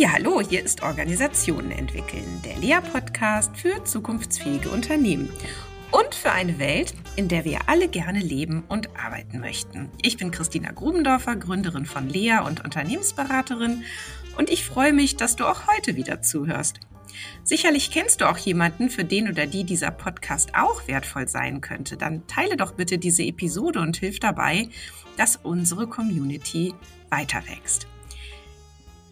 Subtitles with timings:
[0.00, 5.28] Ja, hallo, hier ist Organisationen entwickeln, der Lea-Podcast für zukunftsfähige Unternehmen
[5.90, 9.90] und für eine Welt, in der wir alle gerne leben und arbeiten möchten.
[10.00, 13.84] Ich bin Christina Grubendorfer, Gründerin von Lea und Unternehmensberaterin
[14.38, 16.80] und ich freue mich, dass du auch heute wieder zuhörst.
[17.44, 21.98] Sicherlich kennst du auch jemanden, für den oder die dieser Podcast auch wertvoll sein könnte.
[21.98, 24.70] Dann teile doch bitte diese Episode und hilf dabei,
[25.18, 26.72] dass unsere Community
[27.10, 27.89] weiter wächst.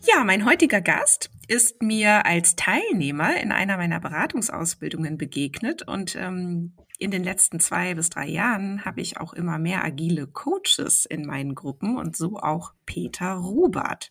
[0.07, 6.75] Ja, mein heutiger Gast ist mir als Teilnehmer in einer meiner Beratungsausbildungen begegnet und ähm,
[6.99, 11.27] in den letzten zwei bis drei Jahren habe ich auch immer mehr agile Coaches in
[11.27, 14.11] meinen Gruppen und so auch Peter Rubert.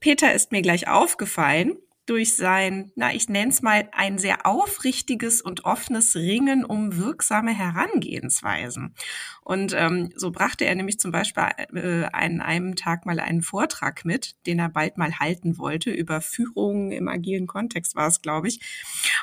[0.00, 5.42] Peter ist mir gleich aufgefallen durch sein, na, ich nenne es mal, ein sehr aufrichtiges
[5.42, 8.94] und offenes Ringen um wirksame Herangehensweisen.
[9.42, 14.04] Und ähm, so brachte er nämlich zum Beispiel äh, an einem Tag mal einen Vortrag
[14.04, 18.48] mit, den er bald mal halten wollte, über Führung im agilen Kontext war es, glaube
[18.48, 18.60] ich,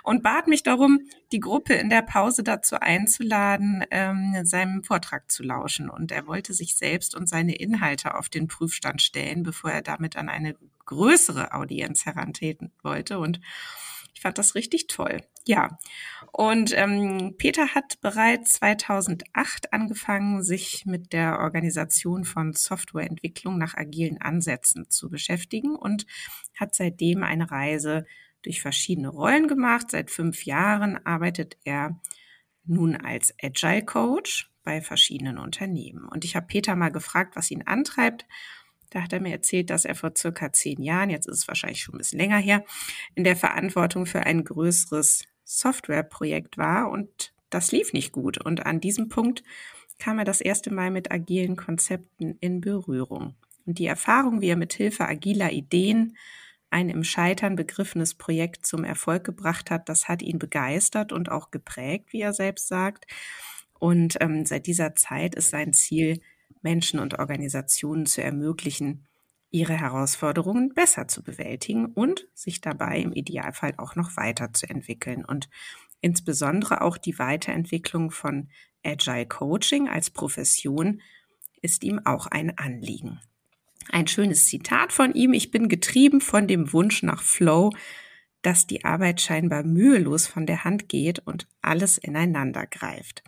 [0.04, 5.44] und bat mich darum, die Gruppe in der Pause dazu einzuladen, ähm, seinem Vortrag zu
[5.44, 5.89] lauschen.
[5.89, 10.16] Und er wollte sich selbst und seine Inhalte auf den Prüfstand stellen, bevor er damit
[10.16, 13.20] an eine größere Audienz herantreten wollte.
[13.20, 13.39] Und
[14.14, 15.22] ich fand das richtig toll.
[15.45, 15.78] Ja,
[16.31, 24.22] und ähm, Peter hat bereits 2008 angefangen, sich mit der Organisation von Softwareentwicklung nach agilen
[24.22, 26.06] Ansätzen zu beschäftigen und
[26.58, 28.06] hat seitdem eine Reise
[28.44, 29.92] durch verschiedene Rollen gemacht.
[29.92, 32.00] Seit fünf Jahren arbeitet er
[32.66, 36.06] nun als Agile Coach bei verschiedenen Unternehmen.
[36.06, 38.26] Und ich habe Peter mal gefragt, was ihn antreibt
[38.94, 41.81] da hat er mir erzählt, dass er vor circa zehn Jahren, jetzt ist es wahrscheinlich
[41.81, 42.63] schon ein bisschen länger her,
[43.16, 48.44] in der Verantwortung für ein größeres Softwareprojekt war und das lief nicht gut.
[48.44, 49.44] Und an diesem Punkt
[49.99, 53.36] kam er das erste Mal mit agilen Konzepten in Berührung.
[53.66, 56.17] Und die Erfahrung, wie er mit Hilfe agiler Ideen
[56.69, 61.52] ein im Scheitern begriffenes Projekt zum Erfolg gebracht hat, das hat ihn begeistert und auch
[61.52, 63.05] geprägt, wie er selbst sagt.
[63.80, 66.20] Und ähm, seit dieser Zeit ist sein Ziel,
[66.64, 69.06] Menschen und Organisationen zu ermöglichen,
[69.52, 75.48] ihre Herausforderungen besser zu bewältigen und sich dabei im Idealfall auch noch weiterzuentwickeln und
[76.02, 78.50] insbesondere auch die Weiterentwicklung von
[78.84, 81.02] Agile Coaching als Profession
[81.62, 83.22] ist ihm auch ein Anliegen.
[83.92, 85.34] Ein schönes Zitat von ihm.
[85.34, 87.72] Ich bin getrieben von dem Wunsch nach Flow,
[88.42, 93.24] dass die Arbeit scheinbar mühelos von der Hand geht und alles ineinander greift.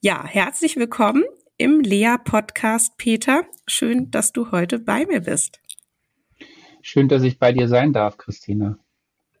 [0.00, 1.24] Ja, herzlich willkommen
[1.56, 3.44] im Lea-Podcast, Peter.
[3.66, 5.60] Schön, dass du heute bei mir bist.
[6.82, 8.78] Schön, dass ich bei dir sein darf, Christina.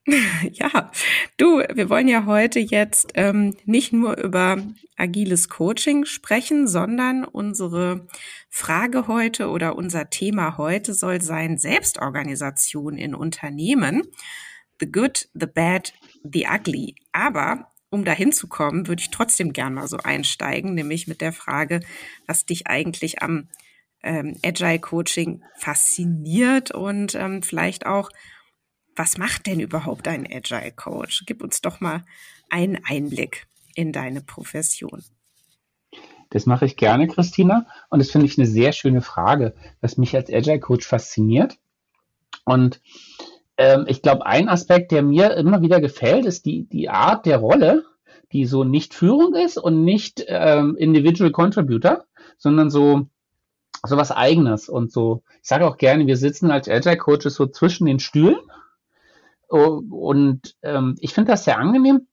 [0.52, 0.90] Ja,
[1.38, 4.58] du, wir wollen ja heute jetzt ähm, nicht nur über
[4.96, 8.06] agiles Coaching sprechen, sondern unsere
[8.50, 14.02] Frage heute oder unser Thema heute soll sein Selbstorganisation in Unternehmen.
[14.78, 16.96] The good, the bad, the ugly.
[17.12, 21.32] Aber um dahin zu kommen, würde ich trotzdem gern mal so einsteigen, nämlich mit der
[21.32, 21.80] Frage,
[22.26, 23.48] was dich eigentlich am
[24.02, 28.10] ähm, Agile Coaching fasziniert und ähm, vielleicht auch,
[28.96, 31.24] was macht denn überhaupt ein Agile Coach?
[31.26, 32.04] Gib uns doch mal
[32.50, 35.02] einen Einblick in deine Profession.
[36.30, 37.66] Das mache ich gerne, Christina.
[37.90, 41.58] Und das finde ich eine sehr schöne Frage, was mich als Agile Coach fasziniert.
[42.44, 42.80] Und
[43.56, 47.38] ähm, ich glaube, ein Aspekt, der mir immer wieder gefällt, ist die, die Art der
[47.38, 47.84] Rolle,
[48.32, 52.04] die so nicht Führung ist und nicht ähm, Individual Contributor,
[52.36, 53.06] sondern so
[53.86, 55.22] so was Eigenes und so.
[55.42, 58.38] Ich sage auch gerne, wir sitzen als Agile Coaches so zwischen den Stühlen
[59.48, 62.06] und ähm, ich finde das sehr angenehm,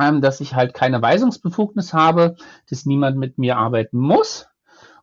[0.00, 2.36] ähm, dass ich halt keine Weisungsbefugnis habe,
[2.68, 4.48] dass niemand mit mir arbeiten muss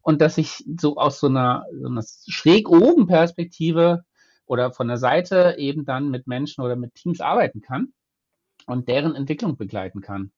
[0.02, 4.04] und dass ich so aus so einer, so einer schräg oben Perspektive
[4.46, 7.94] oder von der Seite eben dann mit Menschen oder mit Teams arbeiten kann
[8.68, 10.32] und deren Entwicklung begleiten kann.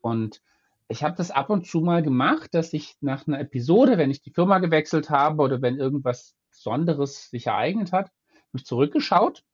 [0.00, 0.42] Und
[0.88, 4.22] ich habe das ab und zu mal gemacht, dass ich nach einer Episode, wenn ich
[4.22, 8.10] die Firma gewechselt habe oder wenn irgendwas Besonderes sich ereignet hat,
[8.52, 9.44] mich zurückgeschaut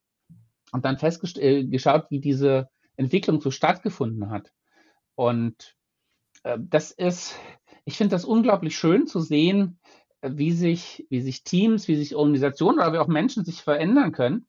[0.72, 4.50] und dann festgeschaut, äh, wie diese Entwicklung so stattgefunden hat.
[5.14, 5.76] Und
[6.44, 7.36] äh, das ist,
[7.84, 9.78] ich finde das unglaublich schön zu sehen,
[10.22, 14.46] wie sich, wie sich Teams, wie sich Organisationen oder wie auch Menschen sich verändern können.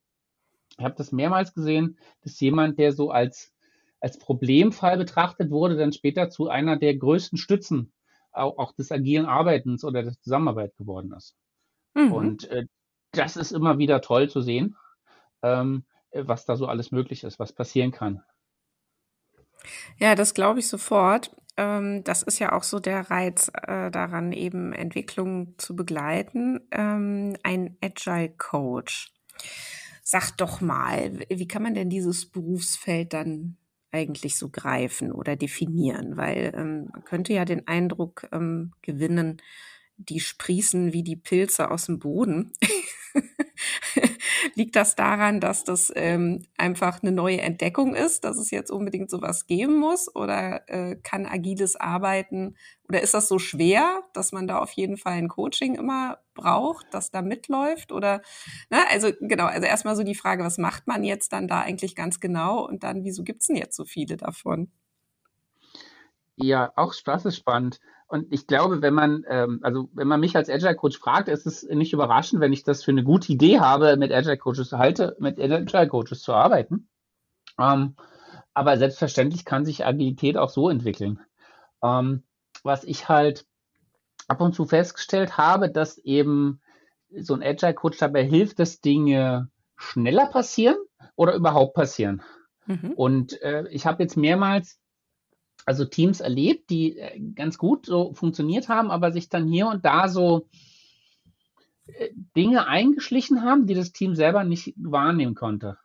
[0.78, 3.54] Ich habe das mehrmals gesehen, dass jemand, der so als,
[4.00, 7.92] als Problemfall betrachtet wurde, dann später zu einer der größten Stützen
[8.32, 11.36] auch, auch des agilen Arbeitens oder der Zusammenarbeit geworden ist.
[11.96, 12.12] Mhm.
[12.12, 12.66] Und äh,
[13.12, 14.76] das ist immer wieder toll zu sehen,
[15.42, 18.24] ähm, was da so alles möglich ist, was passieren kann.
[19.98, 21.36] Ja, das glaube ich sofort.
[21.58, 26.62] Ähm, das ist ja auch so der Reiz äh, daran, eben Entwicklung zu begleiten.
[26.72, 29.12] Ähm, ein Agile Coach.
[30.04, 33.58] sag doch mal, wie kann man denn dieses Berufsfeld dann
[33.92, 36.18] eigentlich so greifen oder definieren?
[36.18, 39.42] Weil ähm, man könnte ja den Eindruck ähm, gewinnen,
[39.98, 42.54] die sprießen wie die Pilze aus dem Boden.
[44.56, 49.10] Liegt das daran, dass das ähm, einfach eine neue Entdeckung ist, dass es jetzt unbedingt
[49.10, 50.14] sowas geben muss?
[50.16, 52.56] Oder äh, kann agiles Arbeiten,
[52.90, 56.88] oder ist das so schwer, dass man da auf jeden Fall ein Coaching immer braucht,
[56.92, 57.92] das da mitläuft?
[57.92, 58.22] Oder,
[58.70, 61.96] ne, also genau, also erstmal so die Frage, was macht man jetzt dann da eigentlich
[61.96, 62.66] ganz genau?
[62.66, 64.72] Und dann, wieso gibt's denn jetzt so viele davon?
[66.38, 67.80] Ja, auch das ist spannend.
[68.08, 71.46] Und ich glaube, wenn man, ähm, also wenn man mich als Agile Coach fragt, ist
[71.46, 75.16] es nicht überraschend, wenn ich das für eine gute Idee habe, mit Agile Coaches halte,
[75.20, 76.88] mit Agile Coaches zu arbeiten.
[77.60, 77.96] Ähm,
[78.54, 81.20] aber selbstverständlich kann sich Agilität auch so entwickeln.
[81.84, 82.24] Ähm,
[82.64, 83.46] was ich halt
[84.28, 86.62] ab und zu festgestellt habe, dass eben
[87.16, 90.78] so ein Agile Coach dabei hilft, dass Dinge schneller passieren
[91.16, 92.22] oder überhaupt passieren.
[92.66, 92.94] Mhm.
[92.96, 94.80] Und äh, ich habe jetzt mehrmals
[95.68, 99.84] also Teams erlebt, die äh, ganz gut so funktioniert haben, aber sich dann hier und
[99.84, 100.48] da so
[101.88, 105.78] äh, Dinge eingeschlichen haben, die das Team selber nicht wahrnehmen konnte.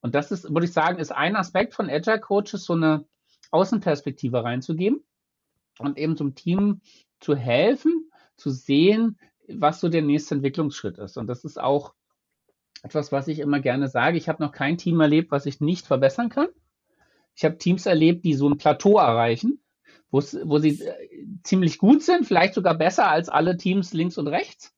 [0.00, 3.04] Und das ist, würde ich sagen, ist ein Aspekt von Agile Coaches, so eine
[3.52, 5.04] Außenperspektive reinzugeben
[5.78, 6.80] und eben zum Team
[7.20, 9.16] zu helfen, zu sehen,
[9.46, 11.16] was so der nächste Entwicklungsschritt ist.
[11.16, 11.94] Und das ist auch
[12.82, 14.18] etwas, was ich immer gerne sage.
[14.18, 16.48] Ich habe noch kein Team erlebt, was ich nicht verbessern kann.
[17.34, 19.60] Ich habe Teams erlebt, die so ein Plateau erreichen,
[20.10, 24.74] wo sie äh, ziemlich gut sind, vielleicht sogar besser als alle Teams links und rechts.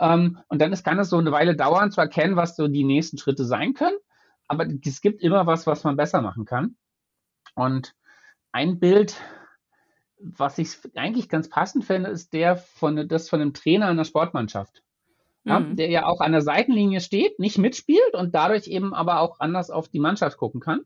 [0.00, 2.84] Ähm, und dann ist, kann es so eine Weile dauern, zu erkennen, was so die
[2.84, 3.96] nächsten Schritte sein können.
[4.48, 6.76] Aber es gibt immer was, was man besser machen kann.
[7.54, 7.94] Und
[8.50, 9.16] ein Bild,
[10.18, 14.82] was ich eigentlich ganz passend finde, ist der von, das von einem Trainer einer Sportmannschaft.
[15.44, 15.76] Ja, mhm.
[15.76, 19.70] Der ja auch an der Seitenlinie steht, nicht mitspielt und dadurch eben aber auch anders
[19.70, 20.82] auf die Mannschaft gucken kann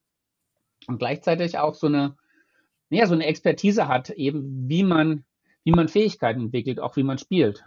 [0.87, 2.17] und gleichzeitig auch so eine,
[2.91, 5.25] ja, so eine Expertise hat, eben wie man,
[5.65, 7.65] wie man Fähigkeiten entwickelt, auch wie man spielt.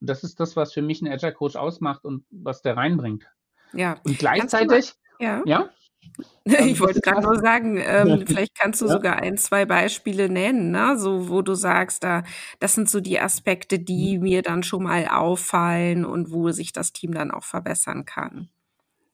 [0.00, 3.24] Und das ist das, was für mich ein Agile Coach ausmacht und was der reinbringt.
[3.72, 4.00] Ja.
[4.04, 5.42] Und gleichzeitig, ja.
[5.46, 5.70] ja?
[6.44, 8.92] Ich wollte gerade nur sagen, ähm, vielleicht kannst du ja.
[8.92, 10.98] sogar ein, zwei Beispiele nennen, ne?
[10.98, 12.24] so wo du sagst, da
[12.60, 14.22] das sind so die Aspekte, die mhm.
[14.22, 18.50] mir dann schon mal auffallen und wo sich das Team dann auch verbessern kann.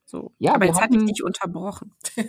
[0.05, 0.33] So.
[0.39, 1.95] Ja, aber jetzt hatten, hatte ich dich unterbrochen.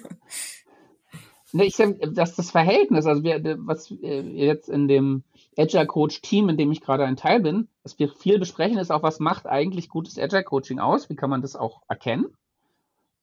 [1.54, 5.24] Ich denke, dass das Verhältnis, also wir, was wir jetzt in dem
[5.58, 8.92] Agile Coach Team, in dem ich gerade ein Teil bin, was wir viel besprechen, ist
[8.92, 11.10] auch, was macht eigentlich gutes Agile Coaching aus?
[11.10, 12.28] Wie kann man das auch erkennen?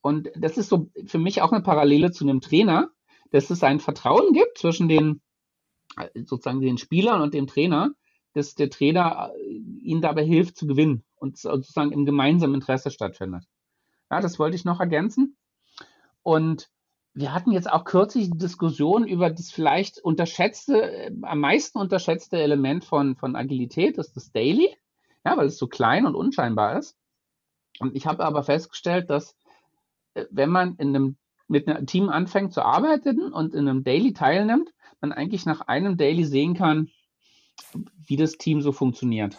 [0.03, 2.91] Und das ist so für mich auch eine Parallele zu einem Trainer,
[3.31, 5.21] dass es ein Vertrauen gibt zwischen den
[6.15, 7.93] sozusagen den Spielern und dem Trainer,
[8.35, 9.53] dass der Trainer äh,
[9.83, 13.45] ihnen dabei hilft zu gewinnen und sozusagen im gemeinsamen Interesse stattfindet.
[14.11, 15.37] Ja, das wollte ich noch ergänzen.
[16.23, 16.71] Und
[17.19, 22.39] wir hatten jetzt auch kürzlich die Diskussion über das vielleicht unterschätzte, äh, am meisten unterschätzte
[22.39, 24.77] Element von, von Agilität, das ist das Daily,
[25.25, 26.97] ja, weil es so klein und unscheinbar ist.
[27.81, 29.37] Und ich habe aber festgestellt, dass
[30.15, 31.17] äh, wenn man in einem,
[31.49, 34.71] mit einem Team anfängt zu arbeiten und in einem Daily teilnimmt,
[35.01, 36.89] man eigentlich nach einem Daily sehen kann,
[38.07, 39.37] wie das Team so funktioniert,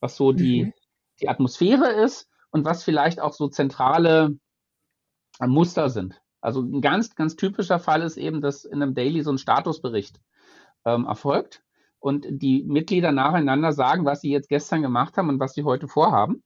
[0.00, 0.72] was so die, mhm.
[1.20, 4.36] die Atmosphäre ist und was vielleicht auch so zentrale
[5.38, 6.20] Muster sind.
[6.40, 10.20] Also ein ganz, ganz typischer Fall ist eben, dass in einem Daily so ein Statusbericht
[10.84, 11.62] ähm, erfolgt
[11.98, 15.86] und die Mitglieder nacheinander sagen, was sie jetzt gestern gemacht haben und was sie heute
[15.86, 16.42] vorhaben.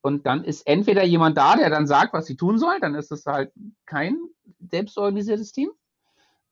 [0.00, 3.10] Und dann ist entweder jemand da, der dann sagt, was sie tun sollen, dann ist
[3.10, 3.52] es halt
[3.86, 4.16] kein
[4.60, 5.70] selbstorganisiertes Team.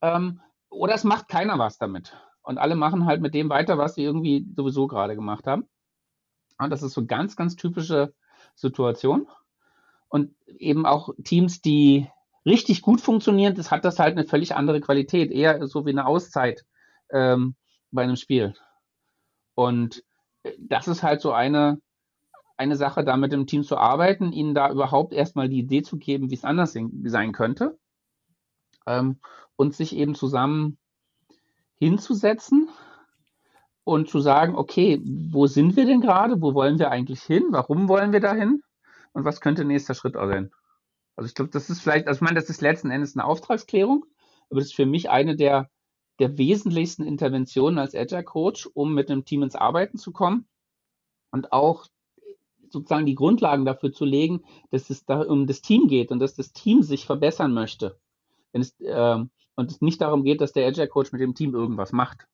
[0.02, 0.40] Ähm,
[0.71, 2.16] oder es macht keiner was damit.
[2.43, 5.69] Und alle machen halt mit dem weiter, was sie irgendwie sowieso gerade gemacht haben.
[6.59, 8.12] Und das ist so ganz, ganz typische
[8.57, 9.28] Situation.
[10.09, 12.09] Und eben auch Teams, die
[12.45, 16.07] richtig gut funktioniert, das hat das halt eine völlig andere Qualität, eher so wie eine
[16.07, 16.65] Auszeit
[17.11, 17.55] ähm,
[17.91, 18.55] bei einem Spiel.
[19.55, 20.05] Und
[20.43, 21.81] äh, das ist halt so eine,
[22.57, 25.97] eine Sache, da mit dem Team zu arbeiten, ihnen da überhaupt erstmal die Idee zu
[25.97, 27.79] geben, wie es anders sein könnte.
[28.87, 29.19] Ähm,
[29.57, 30.79] und sich eben zusammen
[31.77, 32.69] hinzusetzen
[33.85, 36.41] und zu sagen, okay, wo sind wir denn gerade?
[36.41, 37.45] Wo wollen wir eigentlich hin?
[37.51, 38.63] Warum wollen wir dahin?
[39.13, 40.51] Und was könnte nächster Schritt sein?
[41.16, 44.04] Also ich glaube, das ist vielleicht, also ich meine, das ist letzten Endes eine Auftragsklärung,
[44.50, 45.71] aber das ist für mich eine der,
[46.18, 50.47] der wesentlichsten Interventionen als Agile Coach, um mit einem Team ins Arbeiten zu kommen
[51.30, 51.87] und auch
[52.71, 56.35] sozusagen die Grundlagen dafür zu legen, dass es da um das Team geht und dass
[56.35, 57.99] das Team sich verbessern möchte.
[58.52, 59.25] Wenn es, äh,
[59.56, 62.26] und es nicht darum geht, dass der Agile Coach mit dem Team irgendwas macht.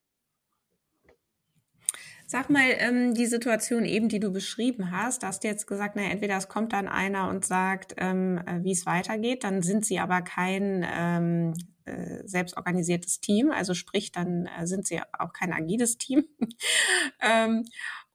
[2.31, 6.03] Sag mal, ähm, die Situation eben, die du beschrieben hast, hast du jetzt gesagt, na,
[6.03, 9.99] entweder es kommt dann einer und sagt, ähm, äh, wie es weitergeht, dann sind sie
[9.99, 15.97] aber kein ähm, äh, selbstorganisiertes Team, also sprich, dann äh, sind sie auch kein agiles
[15.97, 16.23] Team.
[17.21, 17.65] ähm,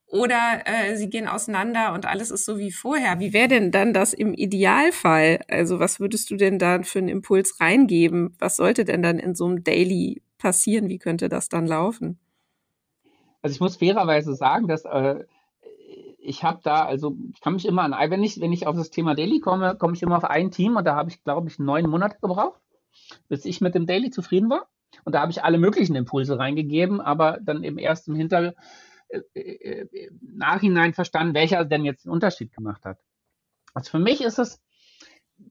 [0.07, 3.19] oder äh, sie gehen auseinander und alles ist so wie vorher.
[3.19, 5.41] Wie wäre denn dann das im Idealfall?
[5.47, 8.35] Also was würdest du denn da für einen Impuls reingeben?
[8.39, 10.89] Was sollte denn dann in so einem Daily passieren?
[10.89, 12.17] Wie könnte das dann laufen?
[13.47, 15.23] Also ich muss fairerweise sagen, dass äh,
[16.19, 18.89] ich habe da, also ich kann mich immer an, wenn ich, wenn ich auf das
[18.89, 21.59] Thema Daily komme, komme ich immer auf ein Team und da habe ich, glaube ich,
[21.59, 22.59] neun Monate gebraucht,
[23.29, 24.67] bis ich mit dem Daily zufrieden war.
[25.05, 28.55] Und da habe ich alle möglichen Impulse reingegeben, aber dann eben erst im Hintergrund
[29.07, 32.99] äh, äh, äh, Nachhinein verstanden, welcher denn jetzt den Unterschied gemacht hat.
[33.73, 34.61] Also für mich ist das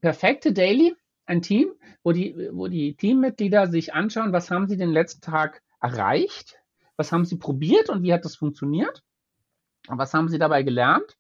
[0.03, 1.73] perfekte Daily ein Team,
[2.03, 6.59] wo die, wo die Teammitglieder sich anschauen, was haben sie den letzten Tag erreicht,
[6.97, 9.03] was haben sie probiert und wie hat das funktioniert,
[9.88, 11.17] und was haben sie dabei gelernt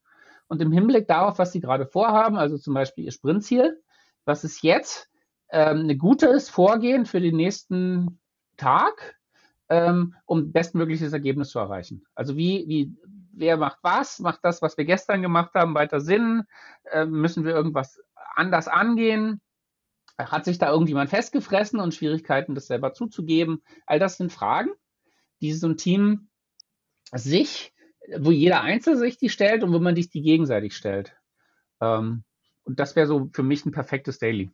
[0.48, 3.82] und im Hinblick darauf, was sie gerade vorhaben, also zum Beispiel ihr Sprintziel,
[4.24, 5.08] was ist jetzt
[5.50, 8.20] ähm, ein gutes Vorgehen für den nächsten
[8.56, 9.16] Tag,
[9.68, 12.04] ähm, um bestmögliches Ergebnis zu erreichen.
[12.14, 12.96] Also wie, wie,
[13.32, 14.18] wer macht was?
[14.18, 16.44] Macht das, was wir gestern gemacht haben, weiter Sinn?
[16.90, 18.00] Ähm, müssen wir irgendwas
[18.34, 19.40] anders angehen?
[20.18, 23.62] Hat sich da irgendjemand festgefressen und Schwierigkeiten, das selber zuzugeben?
[23.86, 24.70] All das sind Fragen,
[25.46, 26.28] die so ein Team
[27.12, 27.72] sich,
[28.18, 31.16] wo jeder Einzelne sich die stellt und wo man sich die gegenseitig stellt.
[31.80, 32.24] Ähm,
[32.64, 34.50] und das wäre so für mich ein perfektes Daily.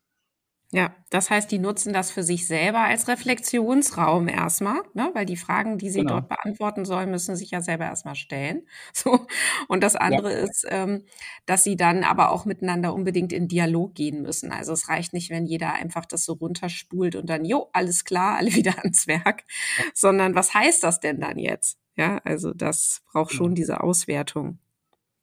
[0.74, 5.10] Ja, das heißt, die nutzen das für sich selber als Reflexionsraum erstmal, ne?
[5.12, 6.14] weil die Fragen, die sie genau.
[6.14, 8.62] dort beantworten sollen, müssen sich ja selber erstmal stellen.
[8.94, 9.26] So.
[9.68, 10.38] Und das andere ja.
[10.38, 11.04] ist, ähm,
[11.44, 14.52] dass sie dann aber auch miteinander unbedingt in Dialog gehen müssen.
[14.52, 18.36] Also es reicht nicht, wenn jeder einfach das so runterspult und dann, jo, alles klar,
[18.38, 19.44] alle wieder ans Werk,
[19.78, 19.84] ja.
[19.94, 21.78] sondern was heißt das denn dann jetzt?
[21.96, 23.44] Ja, also das braucht genau.
[23.44, 24.58] schon diese Auswertung.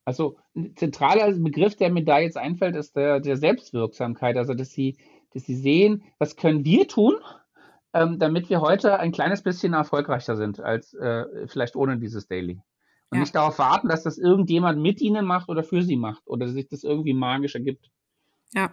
[0.06, 4.38] Also ein zentraler Begriff, der mir da jetzt einfällt, ist der, der Selbstwirksamkeit.
[4.38, 4.98] Also dass sie
[5.34, 7.16] dass sie sehen, was können wir tun,
[7.94, 12.62] ähm, damit wir heute ein kleines bisschen erfolgreicher sind als äh, vielleicht ohne dieses Daily.
[13.12, 13.22] Und ja.
[13.22, 16.68] nicht darauf warten, dass das irgendjemand mit ihnen macht oder für sie macht oder sich
[16.68, 17.90] das irgendwie magisch ergibt.
[18.54, 18.72] Ja.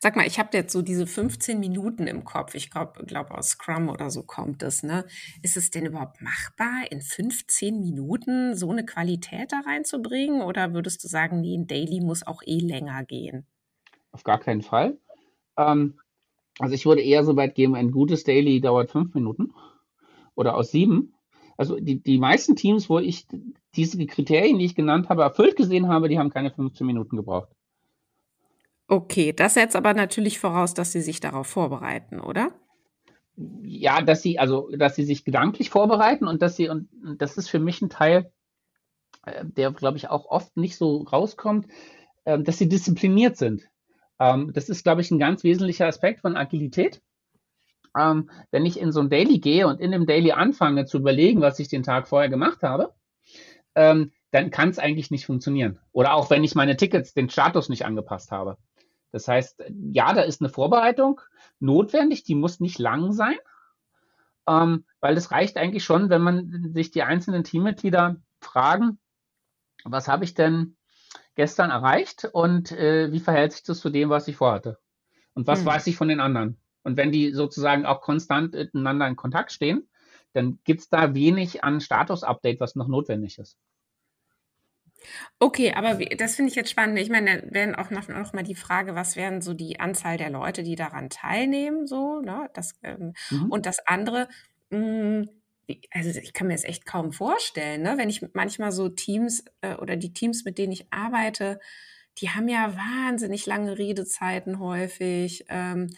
[0.00, 2.56] Sag mal, ich habe jetzt so diese 15 Minuten im Kopf.
[2.56, 4.82] Ich glaube, glaub aus Scrum oder so kommt es.
[4.82, 5.04] Ne?
[5.42, 10.42] Ist es denn überhaupt machbar, in 15 Minuten so eine Qualität da reinzubringen?
[10.42, 13.46] Oder würdest du sagen, nee, ein Daily muss auch eh länger gehen?
[14.10, 14.98] Auf gar keinen Fall.
[15.58, 15.98] Ähm,
[16.58, 19.52] also ich würde eher so weit gehen, ein gutes Daily dauert fünf Minuten
[20.34, 21.14] oder aus sieben.
[21.56, 23.26] Also die, die meisten Teams, wo ich
[23.74, 27.50] diese Kriterien, die ich genannt habe, erfüllt gesehen habe, die haben keine 15 Minuten gebraucht.
[28.86, 32.52] Okay, das setzt aber natürlich voraus, dass sie sich darauf vorbereiten, oder?
[33.62, 36.88] Ja, dass sie, also, dass sie sich gedanklich vorbereiten und dass sie, und
[37.18, 38.32] das ist für mich ein Teil,
[39.26, 41.66] äh, der, glaube ich, auch oft nicht so rauskommt,
[42.24, 43.68] äh, dass sie diszipliniert sind.
[44.18, 47.02] Ähm, das ist, glaube ich, ein ganz wesentlicher Aspekt von Agilität.
[47.96, 51.40] Ähm, wenn ich in so ein Daily gehe und in dem Daily anfange zu überlegen,
[51.40, 52.94] was ich den Tag vorher gemacht habe,
[53.74, 55.78] ähm, dann kann es eigentlich nicht funktionieren.
[55.92, 58.58] Oder auch wenn ich meine Tickets, den Status nicht angepasst habe.
[59.10, 61.20] Das heißt, ja, da ist eine Vorbereitung
[61.60, 63.38] notwendig, die muss nicht lang sein,
[64.46, 68.98] ähm, weil es reicht eigentlich schon, wenn man sich die einzelnen Teammitglieder fragen,
[69.84, 70.76] was habe ich denn
[71.38, 74.76] gestern erreicht und äh, wie verhält sich das zu dem, was ich vorhatte?
[75.34, 75.66] Und was hm.
[75.66, 76.58] weiß ich von den anderen?
[76.82, 79.88] Und wenn die sozusagen auch konstant miteinander in Kontakt stehen,
[80.32, 83.56] dann gibt es da wenig an Status-Update, was noch notwendig ist.
[85.38, 86.98] Okay, aber das finde ich jetzt spannend.
[86.98, 90.16] Ich meine, da wären auch noch, noch mal die Frage, was wären so die Anzahl
[90.16, 92.50] der Leute, die daran teilnehmen, so, ne?
[92.52, 93.52] Das, ähm, mhm.
[93.52, 94.26] Und das andere,
[94.70, 95.28] mh, hm,
[95.90, 97.94] also ich kann mir das echt kaum vorstellen, ne?
[97.98, 101.60] wenn ich manchmal so Teams äh, oder die Teams, mit denen ich arbeite,
[102.18, 105.44] die haben ja wahnsinnig lange Redezeiten häufig.
[105.48, 105.88] Ähm,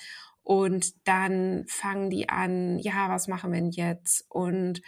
[0.43, 4.25] und dann fangen die an, ja, was machen wir denn jetzt?
[4.29, 4.83] Und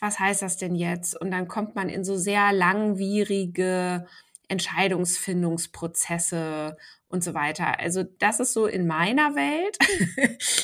[0.00, 1.18] was heißt das denn jetzt?
[1.18, 4.06] Und dann kommt man in so sehr langwierige
[4.48, 6.76] Entscheidungsfindungsprozesse
[7.08, 7.78] und so weiter.
[7.78, 9.78] Also das ist so in meiner Welt,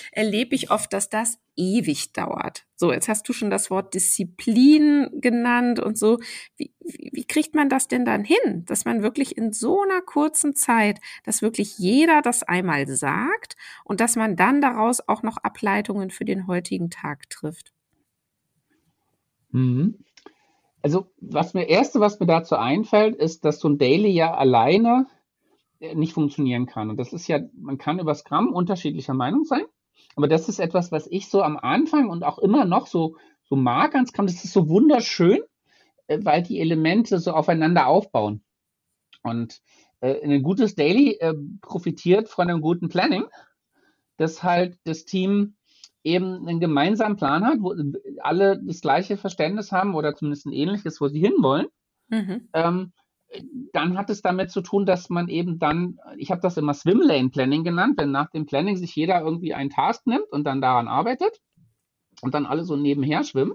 [0.13, 2.65] erlebe ich oft, dass das ewig dauert.
[2.75, 6.19] So, jetzt hast du schon das Wort Disziplin genannt und so.
[6.57, 10.01] Wie, wie, wie kriegt man das denn dann hin, dass man wirklich in so einer
[10.01, 15.37] kurzen Zeit, dass wirklich jeder das einmal sagt und dass man dann daraus auch noch
[15.39, 17.73] Ableitungen für den heutigen Tag trifft?
[19.51, 19.99] Mhm.
[20.85, 25.07] Also, was mir erste, was mir dazu einfällt, ist, dass so ein Daily ja alleine
[25.95, 26.91] nicht funktionieren kann.
[26.91, 29.65] Und das ist ja, man kann über Scrum unterschiedlicher Meinung sein.
[30.17, 33.57] Aber das ist etwas, was ich so am Anfang und auch immer noch so, so
[33.57, 34.27] mag an Scrum.
[34.27, 35.41] Das ist so wunderschön,
[36.07, 38.45] äh, weil die Elemente so aufeinander aufbauen.
[39.23, 39.61] Und
[40.01, 43.25] äh, ein gutes Daily äh, profitiert von einem guten Planning,
[44.17, 45.57] dass halt das Team
[46.05, 47.75] eben einen gemeinsamen Plan hat, wo
[48.21, 51.69] alle das gleiche Verständnis haben oder zumindest ein ähnliches, wo sie hinwollen.
[52.09, 52.49] Mhm.
[52.53, 52.93] Ähm,
[53.73, 57.31] dann hat es damit zu tun, dass man eben dann, ich habe das immer Swimlane
[57.31, 60.89] Planning genannt, wenn nach dem Planning sich jeder irgendwie einen Task nimmt und dann daran
[60.89, 61.41] arbeitet
[62.21, 63.55] und dann alle so nebenher schwimmen,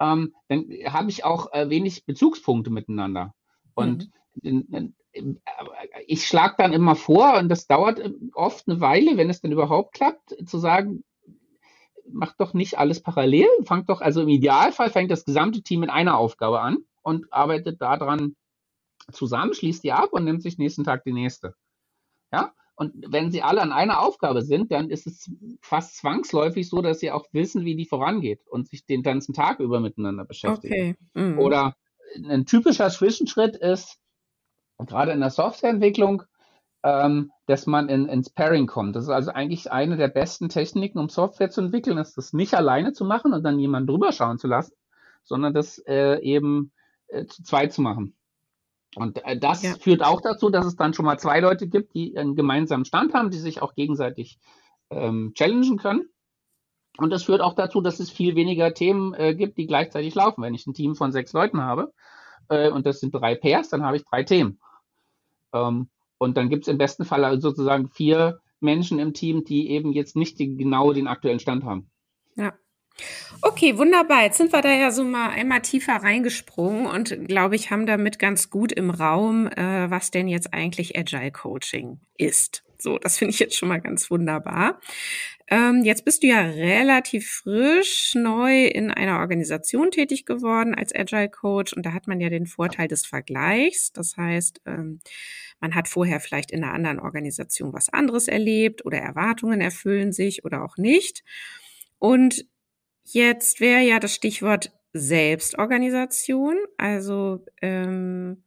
[0.00, 3.34] ähm, dann habe ich auch äh, wenig Bezugspunkte miteinander.
[3.74, 4.10] Und
[4.42, 4.94] mhm.
[6.06, 8.00] ich schlage dann immer vor, und das dauert
[8.34, 11.04] oft eine Weile, wenn es dann überhaupt klappt, zu sagen,
[12.10, 15.90] macht doch nicht alles parallel, fangt doch, also im Idealfall fängt das gesamte Team mit
[15.90, 18.36] einer Aufgabe an und arbeitet daran
[19.10, 21.54] zusammen, schließt die ab und nimmt sich nächsten Tag die nächste.
[22.32, 22.52] Ja?
[22.74, 25.30] Und wenn sie alle an einer Aufgabe sind, dann ist es
[25.60, 29.60] fast zwangsläufig so, dass sie auch wissen, wie die vorangeht und sich den ganzen Tag
[29.60, 30.96] über miteinander beschäftigen.
[30.96, 30.96] Okay.
[31.14, 31.38] Mhm.
[31.38, 31.76] Oder
[32.16, 33.98] ein typischer Zwischenschritt ist,
[34.78, 36.24] gerade in der Softwareentwicklung,
[36.82, 38.96] ähm, dass man in, ins Pairing kommt.
[38.96, 42.54] Das ist also eigentlich eine der besten Techniken, um Software zu entwickeln, ist das nicht
[42.54, 44.74] alleine zu machen und dann jemanden drüber schauen zu lassen,
[45.22, 46.72] sondern das äh, eben
[47.08, 48.16] äh, zu zweit zu machen.
[48.94, 49.74] Und äh, das ja.
[49.74, 53.14] führt auch dazu, dass es dann schon mal zwei Leute gibt, die einen gemeinsamen Stand
[53.14, 54.38] haben, die sich auch gegenseitig
[54.90, 56.08] ähm, challengen können.
[56.98, 60.42] Und das führt auch dazu, dass es viel weniger Themen äh, gibt, die gleichzeitig laufen.
[60.42, 61.92] Wenn ich ein Team von sechs Leuten habe
[62.48, 64.60] äh, und das sind drei Pairs, dann habe ich drei Themen.
[65.54, 69.92] Ähm, und dann gibt es im besten Fall sozusagen vier Menschen im Team, die eben
[69.92, 71.90] jetzt nicht die, genau den aktuellen Stand haben.
[72.36, 72.52] Ja.
[73.40, 74.22] Okay, wunderbar.
[74.22, 78.18] Jetzt sind wir da ja so mal einmal tiefer reingesprungen und glaube ich, haben damit
[78.18, 82.62] ganz gut im Raum, äh, was denn jetzt eigentlich Agile Coaching ist.
[82.78, 84.80] So, das finde ich jetzt schon mal ganz wunderbar.
[85.48, 91.28] Ähm, jetzt bist du ja relativ frisch neu in einer Organisation tätig geworden als Agile
[91.28, 93.92] Coach und da hat man ja den Vorteil des Vergleichs.
[93.92, 95.00] Das heißt, ähm,
[95.60, 100.44] man hat vorher vielleicht in einer anderen Organisation was anderes erlebt oder Erwartungen erfüllen sich
[100.44, 101.22] oder auch nicht.
[101.98, 102.46] Und
[103.04, 106.56] Jetzt wäre ja das Stichwort Selbstorganisation.
[106.76, 108.42] Also ähm,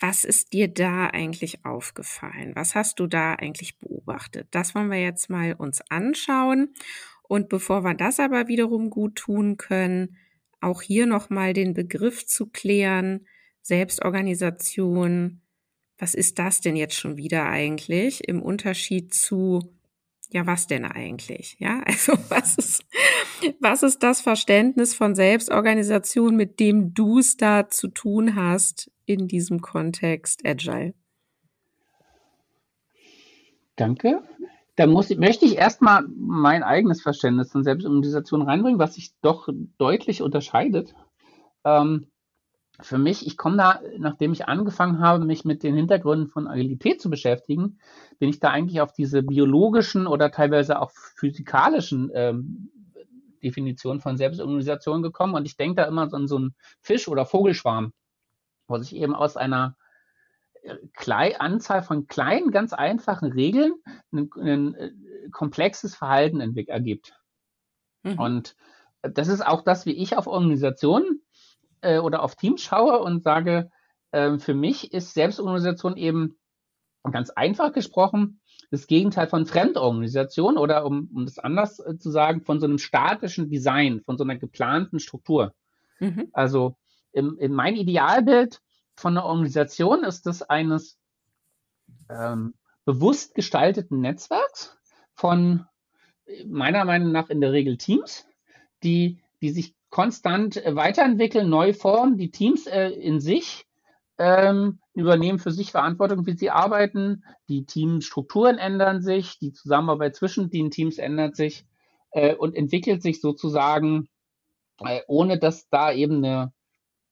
[0.00, 2.52] was ist dir da eigentlich aufgefallen?
[2.54, 4.48] Was hast du da eigentlich beobachtet?
[4.52, 6.74] Das wollen wir jetzt mal uns anschauen.
[7.22, 10.16] Und bevor wir das aber wiederum gut tun können,
[10.60, 13.26] auch hier nochmal den Begriff zu klären,
[13.62, 15.42] Selbstorganisation.
[15.98, 19.77] Was ist das denn jetzt schon wieder eigentlich im Unterschied zu
[20.30, 21.56] ja, was denn eigentlich?
[21.58, 22.84] Ja, also was ist,
[23.60, 29.28] was ist das Verständnis von Selbstorganisation, mit dem du es da zu tun hast in
[29.28, 30.94] diesem Kontext Agile?
[33.76, 34.22] Danke.
[34.76, 40.22] Da muss, möchte ich erstmal mein eigenes Verständnis von Selbstorganisation reinbringen, was sich doch deutlich
[40.22, 40.94] unterscheidet.
[41.64, 42.06] Ähm,
[42.80, 47.00] für mich, ich komme da, nachdem ich angefangen habe, mich mit den Hintergründen von Agilität
[47.00, 47.78] zu beschäftigen,
[48.18, 52.70] bin ich da eigentlich auf diese biologischen oder teilweise auch physikalischen ähm,
[53.42, 55.34] Definitionen von Selbstorganisation gekommen.
[55.34, 57.92] Und ich denke da immer so an so einen Fisch- oder Vogelschwarm,
[58.68, 59.76] wo sich eben aus einer
[60.62, 63.74] äh, Klei Anzahl von kleinen, ganz einfachen Regeln
[64.12, 64.90] ein, ein äh,
[65.32, 67.18] komplexes Verhalten ergibt.
[68.04, 68.18] Mhm.
[68.18, 68.56] Und
[69.02, 71.22] das ist auch das, wie ich auf Organisationen
[71.80, 73.70] äh, oder auf Teams schaue und sage,
[74.12, 76.38] äh, für mich ist Selbstorganisation eben
[77.10, 82.42] ganz einfach gesprochen das Gegenteil von Fremdorganisation oder um, um das anders äh, zu sagen,
[82.42, 85.54] von so einem statischen Design, von so einer geplanten Struktur.
[86.00, 86.28] Mhm.
[86.32, 86.76] Also
[87.12, 88.60] im, in mein Idealbild
[88.94, 90.98] von einer Organisation ist das eines
[92.10, 94.76] ähm, bewusst gestalteten Netzwerks
[95.14, 95.66] von
[96.46, 98.26] meiner Meinung nach in der Regel Teams,
[98.82, 103.66] die, die sich konstant äh, weiterentwickeln, neu formen, die Teams äh, in sich
[104.18, 110.50] ähm, übernehmen für sich Verantwortung, wie sie arbeiten, die Teamstrukturen ändern sich, die Zusammenarbeit zwischen
[110.50, 111.64] den Teams ändert sich
[112.10, 114.08] äh, und entwickelt sich sozusagen,
[114.80, 116.52] äh, ohne dass da eben eine,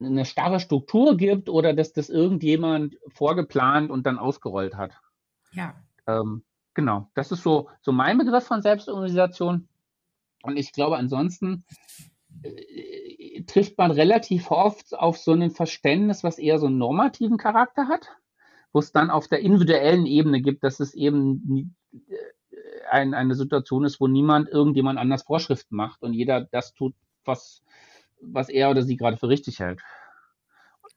[0.01, 4.93] eine starre Struktur gibt oder dass das irgendjemand vorgeplant und dann ausgerollt hat.
[5.53, 5.77] Ja.
[6.09, 6.43] Ähm,
[6.75, 9.69] genau, das ist so, so mein Begriff von Selbstorganisation.
[10.43, 11.65] Und ich glaube, ansonsten
[13.47, 18.09] trifft man relativ oft auf so ein Verständnis, was eher so einen normativen Charakter hat,
[18.73, 22.17] wo es dann auf der individuellen Ebene gibt, dass es eben äh,
[22.91, 27.63] ein, eine Situation ist, wo niemand irgendjemand anders Vorschriften macht und jeder das tut, was,
[28.21, 29.81] was er oder sie gerade für richtig hält.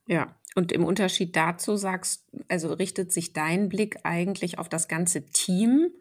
[0.08, 5.26] Ja, und im Unterschied dazu sagst, also richtet sich dein Blick eigentlich auf das ganze
[5.28, 5.92] Team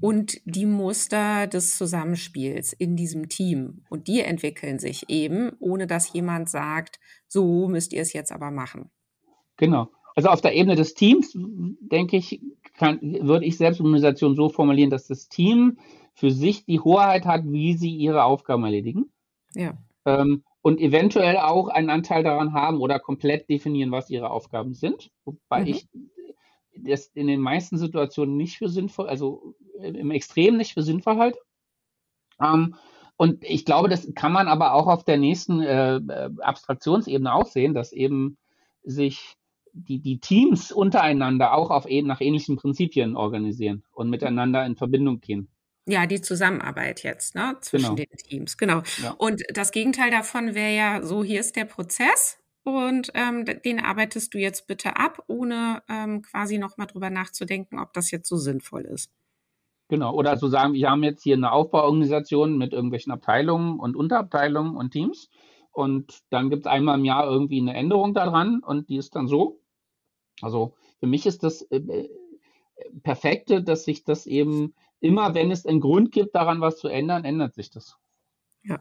[0.00, 3.82] und die Muster des Zusammenspiels in diesem Team.
[3.88, 8.50] Und die entwickeln sich eben, ohne dass jemand sagt, so müsst ihr es jetzt aber
[8.50, 8.90] machen.
[9.56, 9.88] Genau.
[10.14, 11.36] Also auf der Ebene des Teams,
[11.80, 12.40] denke ich,
[12.74, 15.78] kann, würde ich Selbstorganisation so formulieren, dass das Team
[16.14, 19.10] für sich die Hoheit hat, wie sie ihre Aufgaben erledigen.
[19.54, 19.76] Ja.
[20.06, 25.10] Ähm, und eventuell auch einen Anteil daran haben oder komplett definieren, was ihre Aufgaben sind.
[25.24, 25.66] Wobei mhm.
[25.66, 25.88] ich
[26.78, 31.38] das in den meisten Situationen nicht für sinnvoll, also im Extrem nicht für sinnvoll halte.
[32.40, 32.74] Ähm,
[33.16, 36.00] und ich glaube, das kann man aber auch auf der nächsten äh,
[36.40, 38.36] Abstraktionsebene auch sehen, dass eben
[38.82, 39.36] sich
[39.72, 45.48] die, die Teams untereinander auch auf, nach ähnlichen Prinzipien organisieren und miteinander in Verbindung gehen.
[45.88, 48.06] Ja, die Zusammenarbeit jetzt, ne, zwischen genau.
[48.10, 48.82] den Teams, genau.
[49.02, 49.12] Ja.
[49.12, 54.34] Und das Gegenteil davon wäre ja so, hier ist der Prozess und ähm, den arbeitest
[54.34, 58.82] du jetzt bitte ab, ohne ähm, quasi nochmal drüber nachzudenken, ob das jetzt so sinnvoll
[58.82, 59.12] ist.
[59.88, 64.76] Genau, oder zu sagen, wir haben jetzt hier eine Aufbauorganisation mit irgendwelchen Abteilungen und Unterabteilungen
[64.76, 65.30] und Teams
[65.70, 69.28] und dann gibt es einmal im Jahr irgendwie eine Änderung daran und die ist dann
[69.28, 69.60] so.
[70.42, 72.08] Also für mich ist das äh, äh,
[73.04, 77.24] Perfekte, dass sich das eben immer, wenn es einen Grund gibt, daran was zu ändern,
[77.24, 77.96] ändert sich das.
[78.64, 78.80] Ja.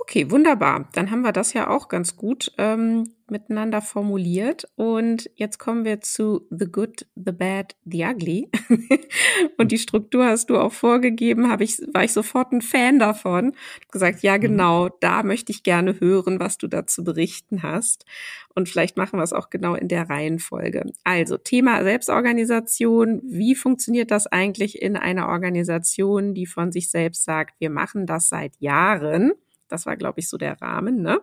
[0.00, 0.88] Okay, wunderbar.
[0.92, 4.66] Dann haben wir das ja auch ganz gut ähm, miteinander formuliert.
[4.76, 8.48] Und jetzt kommen wir zu The Good, The Bad, The Ugly.
[9.58, 13.54] und die Struktur hast du auch vorgegeben, habe ich, war ich sofort ein Fan davon.
[13.82, 14.42] Hab gesagt, ja, mhm.
[14.42, 18.06] genau, da möchte ich gerne hören, was du dazu berichten hast.
[18.54, 20.92] Und vielleicht machen wir es auch genau in der Reihenfolge.
[21.02, 23.20] Also Thema Selbstorganisation.
[23.24, 28.28] Wie funktioniert das eigentlich in einer Organisation, die von sich selbst sagt, wir machen das
[28.28, 29.32] seit Jahren?
[29.68, 31.02] Das war, glaube ich, so der Rahmen.
[31.02, 31.20] Ne?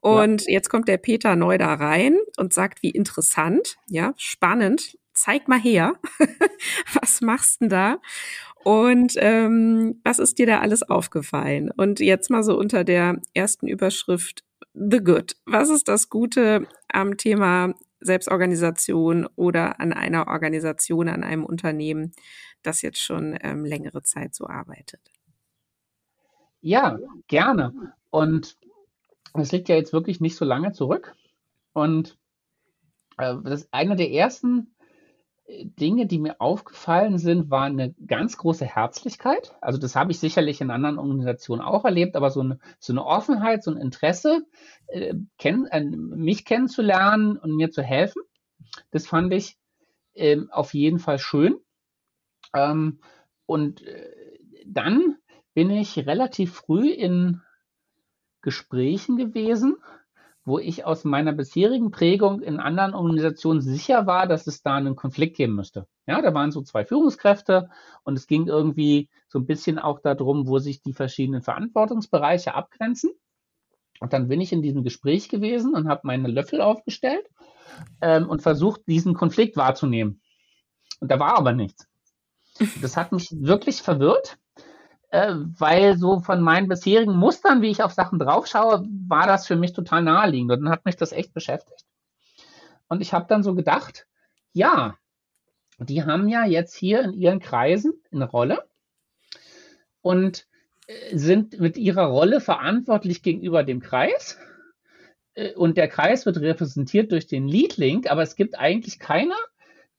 [0.00, 0.52] Und ja.
[0.52, 4.98] jetzt kommt der Peter neu da rein und sagt, wie interessant, ja, spannend.
[5.14, 5.94] Zeig mal her,
[7.00, 7.98] was machst denn da?
[8.64, 11.70] Und ähm, was ist dir da alles aufgefallen?
[11.70, 15.36] Und jetzt mal so unter der ersten Überschrift The Good.
[15.46, 22.12] Was ist das Gute am Thema Selbstorganisation oder an einer Organisation, an einem Unternehmen,
[22.62, 25.13] das jetzt schon ähm, längere Zeit so arbeitet?
[26.64, 26.98] Ja,
[27.28, 27.92] gerne.
[28.08, 28.56] Und
[29.34, 31.14] das liegt ja jetzt wirklich nicht so lange zurück.
[31.74, 32.16] Und
[33.18, 34.74] äh, das eine der ersten
[35.44, 39.54] äh, Dinge, die mir aufgefallen sind, war eine ganz große Herzlichkeit.
[39.60, 43.04] Also das habe ich sicherlich in anderen Organisationen auch erlebt, aber so eine, so eine
[43.04, 44.46] Offenheit, so ein Interesse,
[44.86, 48.22] äh, kenn, äh, mich kennenzulernen und mir zu helfen,
[48.90, 49.58] das fand ich
[50.14, 51.56] äh, auf jeden Fall schön.
[52.54, 53.00] Ähm,
[53.44, 54.10] und äh,
[54.64, 55.18] dann
[55.54, 57.40] bin ich relativ früh in
[58.42, 59.76] Gesprächen gewesen,
[60.44, 64.96] wo ich aus meiner bisherigen Prägung in anderen Organisationen sicher war, dass es da einen
[64.96, 65.86] Konflikt geben müsste.
[66.06, 67.70] Ja, da waren so zwei Führungskräfte
[68.02, 73.12] und es ging irgendwie so ein bisschen auch darum, wo sich die verschiedenen Verantwortungsbereiche abgrenzen.
[74.00, 77.26] Und dann bin ich in diesem Gespräch gewesen und habe meine Löffel aufgestellt
[78.02, 80.20] ähm, und versucht, diesen Konflikt wahrzunehmen.
[81.00, 81.88] Und da war aber nichts.
[82.82, 84.38] Das hat mich wirklich verwirrt
[85.14, 89.54] äh, weil so von meinen bisherigen Mustern, wie ich auf Sachen draufschaue, war das für
[89.54, 91.84] mich total naheliegend und dann hat mich das echt beschäftigt.
[92.88, 94.08] Und ich habe dann so gedacht,
[94.52, 94.98] ja,
[95.78, 98.64] die haben ja jetzt hier in ihren Kreisen eine Rolle
[100.02, 100.48] und
[100.88, 104.36] äh, sind mit ihrer Rolle verantwortlich gegenüber dem Kreis.
[105.34, 109.36] Äh, und der Kreis wird repräsentiert durch den Lead Link, aber es gibt eigentlich keiner,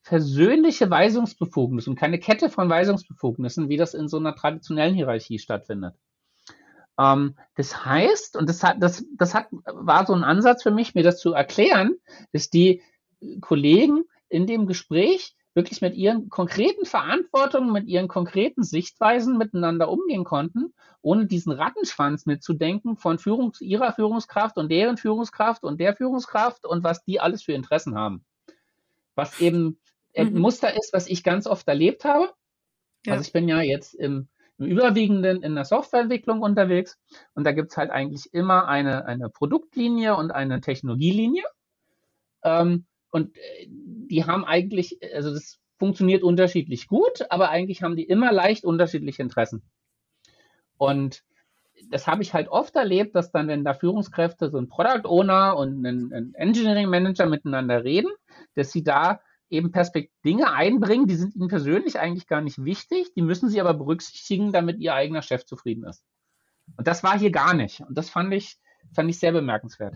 [0.06, 5.94] persönliche Weisungsbefugnis und keine Kette von Weisungsbefugnissen, wie das in so einer traditionellen Hierarchie stattfindet.
[6.98, 10.94] Ähm, das heißt, und das hat, das, das hat, war so ein Ansatz für mich,
[10.94, 11.96] mir das zu erklären,
[12.32, 12.82] dass die
[13.40, 20.22] Kollegen in dem Gespräch wirklich mit ihren konkreten Verantwortungen, mit ihren konkreten Sichtweisen miteinander umgehen
[20.22, 26.64] konnten, ohne diesen Rattenschwanz mitzudenken von Führungs ihrer Führungskraft und deren Führungskraft und der Führungskraft
[26.64, 28.24] und was die alles für Interessen haben.
[29.16, 29.78] Was eben
[30.16, 30.40] mhm.
[30.40, 32.32] Muster ist, was ich ganz oft erlebt habe.
[33.04, 33.14] Ja.
[33.14, 36.98] Also ich bin ja jetzt im, im Überwiegenden in der Softwareentwicklung unterwegs
[37.34, 41.44] und da gibt es halt eigentlich immer eine, eine Produktlinie und eine Technologielinie.
[42.42, 48.04] Ähm, und äh, die haben eigentlich, also das funktioniert unterschiedlich gut, aber eigentlich haben die
[48.04, 49.62] immer leicht unterschiedliche Interessen.
[50.78, 51.22] Und
[51.90, 55.56] das habe ich halt oft erlebt, dass dann, wenn da Führungskräfte, so ein Product Owner
[55.56, 58.10] und ein, ein Engineering Manager miteinander reden,
[58.54, 63.12] dass sie da eben Perspekt Dinge einbringen, die sind ihnen persönlich eigentlich gar nicht wichtig,
[63.14, 66.04] die müssen sie aber berücksichtigen, damit ihr eigener Chef zufrieden ist.
[66.76, 67.80] Und das war hier gar nicht.
[67.80, 68.58] Und das fand ich,
[68.94, 69.94] fand ich sehr bemerkenswert.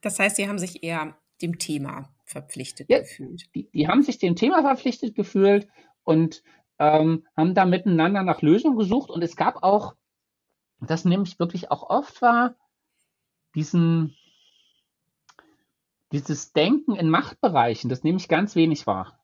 [0.00, 3.54] Das heißt, sie haben sich eher dem Thema verpflichtet ja, gefühlt.
[3.54, 5.68] Die, die haben sich dem Thema verpflichtet gefühlt
[6.04, 6.42] und
[6.78, 9.94] ähm, haben da miteinander nach Lösungen gesucht und es gab auch,
[10.80, 12.54] das nämlich wirklich auch oft war,
[13.54, 14.16] diesen,
[16.12, 19.18] dieses Denken in Machtbereichen, das nehme ich ganz wenig wahr.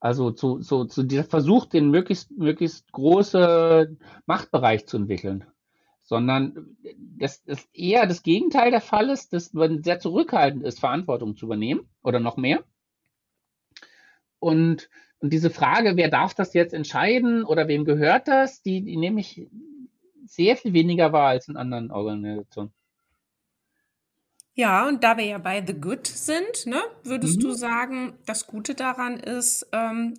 [0.00, 5.44] Also zu, zu, zu dieser Versuch, den möglichst, möglichst große Machtbereich zu entwickeln.
[6.02, 6.76] Sondern
[7.18, 11.46] dass das eher das Gegenteil der Fall ist, dass man sehr zurückhaltend ist, Verantwortung zu
[11.46, 12.64] übernehmen oder noch mehr.
[14.38, 14.88] Und,
[15.18, 19.20] und diese Frage, wer darf das jetzt entscheiden oder wem gehört das, die, die nehme
[19.20, 19.48] ich
[20.26, 22.72] sehr viel weniger wahr als in anderen Organisationen.
[24.58, 27.42] Ja, und da wir ja bei The Good sind, ne, würdest mhm.
[27.42, 30.14] du sagen, das Gute daran ist, ähm,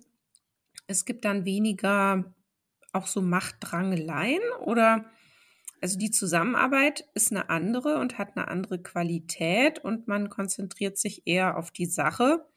[0.86, 2.24] es gibt dann weniger
[2.94, 5.04] auch so Machtdrangeleien oder
[5.82, 11.26] also die Zusammenarbeit ist eine andere und hat eine andere Qualität und man konzentriert sich
[11.26, 12.48] eher auf die Sache,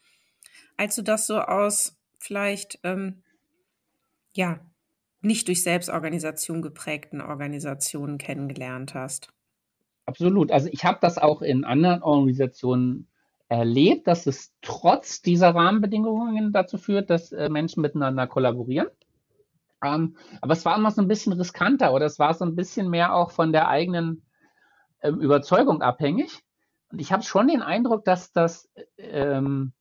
[0.77, 3.23] als du das so aus vielleicht ähm,
[4.33, 4.61] ja
[5.19, 9.33] nicht durch Selbstorganisation geprägten Organisationen kennengelernt hast.
[10.05, 10.51] Absolut.
[10.51, 13.07] Also ich habe das auch in anderen Organisationen
[13.47, 18.87] erlebt, dass es trotz dieser Rahmenbedingungen dazu führt, dass äh, Menschen miteinander kollaborieren.
[19.83, 22.89] Ähm, aber es war immer so ein bisschen riskanter oder es war so ein bisschen
[22.89, 24.23] mehr auch von der eigenen
[25.01, 26.41] ähm, Überzeugung abhängig.
[26.91, 29.73] Und ich habe schon den Eindruck, dass das ähm,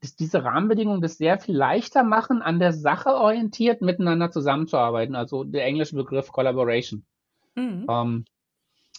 [0.00, 5.14] dass diese Rahmenbedingungen das sehr viel leichter machen, an der Sache orientiert miteinander zusammenzuarbeiten.
[5.14, 7.04] Also der englische Begriff Collaboration.
[7.54, 7.84] Mhm.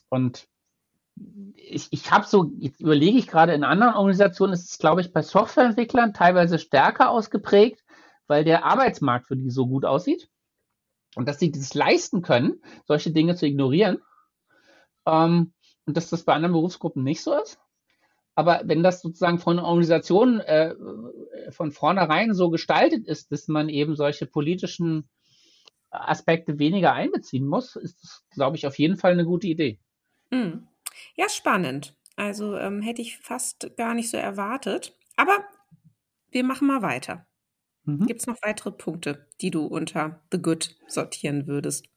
[0.09, 0.47] Und
[1.55, 5.11] ich, ich habe so, jetzt überlege ich gerade, in anderen Organisationen ist es, glaube ich,
[5.11, 7.83] bei Softwareentwicklern teilweise stärker ausgeprägt,
[8.27, 10.29] weil der Arbeitsmarkt für die so gut aussieht
[11.15, 13.99] und dass sie das leisten können, solche Dinge zu ignorieren.
[15.05, 15.53] Ähm,
[15.85, 17.59] und dass das bei anderen Berufsgruppen nicht so ist.
[18.35, 20.75] Aber wenn das sozusagen von Organisationen äh,
[21.49, 25.09] von vornherein so gestaltet ist, dass man eben solche politischen
[25.89, 29.79] Aspekte weniger einbeziehen muss, ist das, glaube ich, auf jeden Fall eine gute Idee.
[30.31, 30.67] Mhm.
[31.15, 31.95] Ja, spannend.
[32.15, 34.97] Also ähm, hätte ich fast gar nicht so erwartet.
[35.15, 35.45] Aber
[36.31, 37.25] wir machen mal weiter.
[37.85, 38.05] Mhm.
[38.05, 41.87] Gibt es noch weitere Punkte, die du unter The Good sortieren würdest?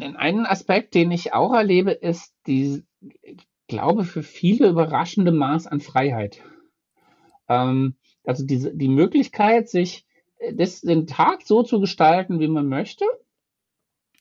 [0.00, 2.84] Einen Aspekt, den ich auch erlebe, ist die,
[3.22, 6.42] ich glaube, für viele überraschende Maß an Freiheit.
[7.48, 10.06] Ähm, also diese, die Möglichkeit, sich
[10.38, 13.04] äh, das, den Tag so zu gestalten, wie man möchte.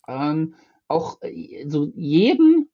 [0.08, 0.56] Ähm,
[0.88, 2.70] auch äh, so jeden,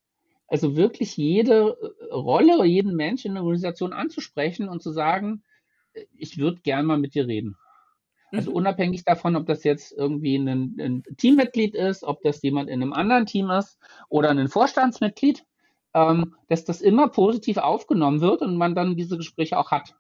[0.48, 5.44] also wirklich jede äh, Rolle oder jeden Mensch in der Organisation anzusprechen und zu sagen,
[5.94, 7.58] äh, ich würde gern mal mit dir reden.
[8.32, 8.58] Also mhm.
[8.58, 10.48] unabhängig davon, ob das jetzt irgendwie ein,
[10.80, 15.46] ein, Teammitglied ist, ob das jemand in einem anderen Team ist oder ein Vorstandsmitglied,
[15.94, 19.96] ähm, dass das immer positiv aufgenommen wird und man dann diese Gespräche auch hat.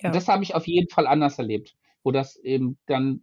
[0.00, 0.10] Ja.
[0.10, 3.20] Das habe ich auf jeden Fall anders erlebt wo das eben dann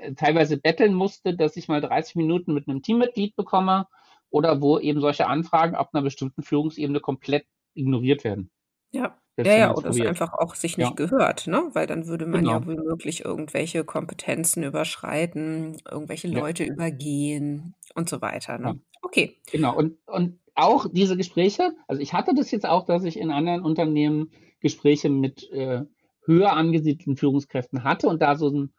[0.00, 3.88] äh, teilweise betteln musste, dass ich mal 30 Minuten mit einem Teammitglied bekomme
[4.30, 8.48] oder wo eben solche Anfragen ab einer bestimmten Führungsebene komplett ignoriert werden.
[8.92, 9.18] Ja.
[9.38, 10.94] Ja, ja, oder es einfach auch sich nicht ja.
[10.94, 11.68] gehört, ne?
[11.74, 12.52] Weil dann würde man genau.
[12.52, 16.72] ja womöglich irgendwelche Kompetenzen überschreiten, irgendwelche Leute ja.
[16.72, 18.56] übergehen und so weiter.
[18.56, 18.66] Ne?
[18.66, 18.74] Ja.
[19.02, 19.36] Okay.
[19.52, 19.76] Genau.
[19.76, 23.62] Und, und auch diese Gespräche, also ich hatte das jetzt auch, dass ich in anderen
[23.62, 25.84] Unternehmen Gespräche mit äh,
[26.26, 28.72] höher angesiedelten Führungskräften hatte und da so ein,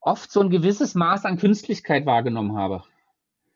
[0.00, 2.84] oft so ein gewisses Maß an Künstlichkeit wahrgenommen habe.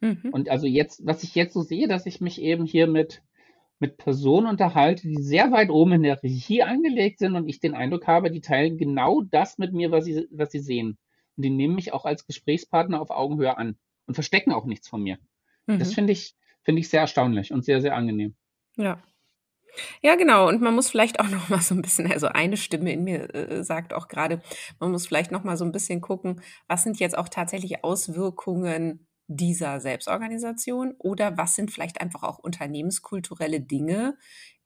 [0.00, 0.30] Mhm.
[0.32, 3.22] Und also jetzt, was ich jetzt so sehe, dass ich mich eben hier mit,
[3.78, 7.74] mit Personen unterhalte, die sehr weit oben in der Regie angelegt sind und ich den
[7.74, 10.98] Eindruck habe, die teilen genau das mit mir, was sie, was sie sehen.
[11.36, 15.02] Und die nehmen mich auch als Gesprächspartner auf Augenhöhe an und verstecken auch nichts von
[15.02, 15.18] mir.
[15.66, 15.78] Mhm.
[15.78, 18.34] Das finde ich, finde ich sehr erstaunlich und sehr, sehr angenehm.
[18.76, 19.02] Ja.
[20.02, 20.48] Ja, genau.
[20.48, 23.34] Und man muss vielleicht auch noch mal so ein bisschen, also eine Stimme in mir
[23.34, 24.40] äh, sagt auch gerade,
[24.80, 29.06] man muss vielleicht noch mal so ein bisschen gucken, was sind jetzt auch tatsächlich Auswirkungen
[29.28, 34.16] dieser Selbstorganisation oder was sind vielleicht einfach auch unternehmenskulturelle Dinge,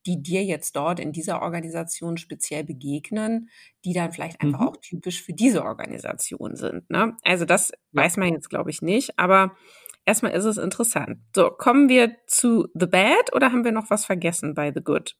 [0.07, 3.51] die dir jetzt dort in dieser Organisation speziell begegnen,
[3.85, 4.69] die dann vielleicht einfach mhm.
[4.69, 6.89] auch typisch für diese Organisation sind.
[6.91, 7.17] Ne?
[7.23, 8.03] Also das ja.
[8.03, 9.57] weiß man jetzt, glaube ich, nicht, aber
[10.05, 11.19] Erstmal ist es interessant.
[11.35, 15.17] So, kommen wir zu The Bad oder haben wir noch was vergessen bei The Good?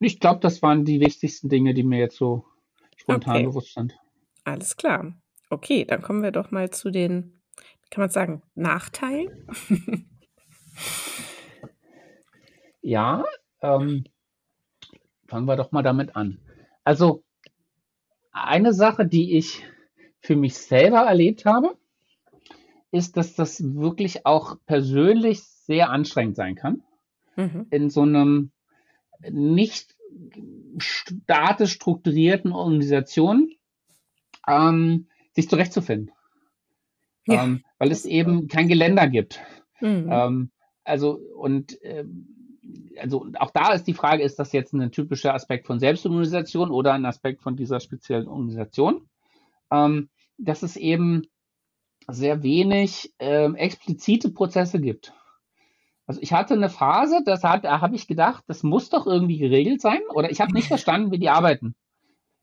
[0.00, 2.44] Ich glaube, das waren die wichtigsten Dinge, die mir jetzt so
[2.96, 3.46] spontan okay.
[3.46, 3.94] bewusst sind.
[4.44, 5.14] Alles klar.
[5.50, 7.40] Okay, dann kommen wir doch mal zu den,
[7.90, 9.46] kann man sagen, Nachteilen.
[12.80, 13.24] ja,
[13.60, 14.04] ähm,
[15.28, 16.40] fangen wir doch mal damit an.
[16.82, 17.22] Also,
[18.32, 19.64] eine Sache, die ich
[20.20, 21.76] für mich selber erlebt habe,
[22.92, 26.82] ist, dass das wirklich auch persönlich sehr anstrengend sein kann.
[27.36, 27.66] Mhm.
[27.70, 28.50] In so einem
[29.30, 29.96] nicht
[30.78, 33.52] statisch strukturierten Organisation
[34.46, 36.12] ähm, sich zurechtzufinden.
[37.26, 37.44] Ja.
[37.44, 39.40] Ähm, weil es eben kein Geländer gibt.
[39.80, 40.08] Mhm.
[40.10, 40.50] Ähm,
[40.84, 42.26] also und ähm,
[42.98, 46.92] also auch da ist die Frage, ist das jetzt ein typischer Aspekt von Selbstorganisation oder
[46.92, 49.08] ein Aspekt von dieser speziellen Organisation?
[49.70, 51.26] Ähm, dass es eben
[52.12, 55.12] sehr wenig ähm, explizite Prozesse gibt.
[56.06, 59.38] Also ich hatte eine Phase, das hat, da habe ich gedacht, das muss doch irgendwie
[59.38, 61.74] geregelt sein, oder ich habe nicht verstanden, wie die arbeiten.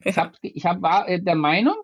[0.03, 1.77] Ich, hab, ich hab, war äh, der Meinung,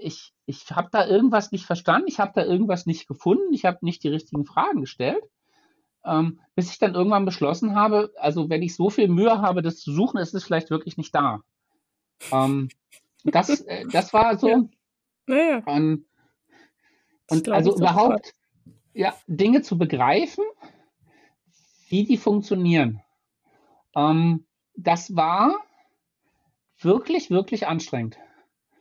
[0.00, 3.78] ich, ich habe da irgendwas nicht verstanden, ich habe da irgendwas nicht gefunden, ich habe
[3.82, 5.22] nicht die richtigen Fragen gestellt
[6.08, 9.78] ähm, bis ich dann irgendwann beschlossen habe, also wenn ich so viel Mühe habe, das
[9.78, 11.42] zu suchen, ist es vielleicht wirklich nicht da.
[12.32, 12.68] Ähm,
[13.24, 14.48] das, äh, das war so.
[14.48, 14.64] Ja.
[15.26, 15.62] Naja.
[15.66, 16.06] Und,
[17.28, 18.34] und also überhaupt
[18.94, 20.44] ja, Dinge zu begreifen,
[21.88, 23.02] wie die funktionieren.
[23.94, 25.56] Ähm, das war
[26.80, 28.18] wirklich, wirklich anstrengend.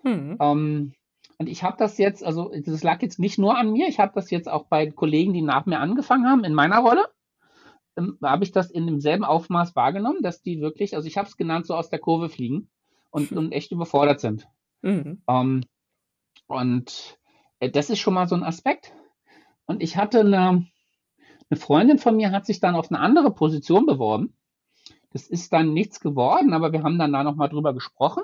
[0.03, 0.37] Hm.
[0.39, 0.93] Ähm,
[1.37, 4.11] und ich habe das jetzt, also das lag jetzt nicht nur an mir, ich habe
[4.15, 7.05] das jetzt auch bei Kollegen, die nach mir angefangen haben, in meiner Rolle,
[7.95, 11.37] ähm, habe ich das in demselben Aufmaß wahrgenommen, dass die wirklich, also ich habe es
[11.37, 12.69] genannt, so aus der Kurve fliegen
[13.11, 14.47] und, und echt überfordert sind.
[14.81, 15.21] Mhm.
[15.27, 15.63] Ähm,
[16.47, 17.19] und
[17.59, 18.93] das ist schon mal so ein Aspekt.
[19.65, 20.67] Und ich hatte eine,
[21.49, 24.33] eine Freundin von mir, hat sich dann auf eine andere Position beworben.
[25.11, 28.23] Das ist dann nichts geworden, aber wir haben dann da nochmal drüber gesprochen.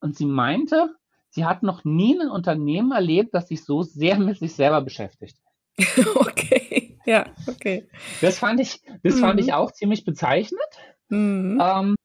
[0.00, 0.94] Und sie meinte,
[1.30, 5.38] sie hat noch nie ein Unternehmen erlebt, das sich so sehr mit sich selber beschäftigt.
[6.14, 7.88] okay, ja, okay.
[8.20, 9.20] Das fand ich, das mhm.
[9.20, 10.60] fand ich auch ziemlich bezeichnend.
[11.08, 11.60] Mhm.
[11.60, 11.96] Ähm,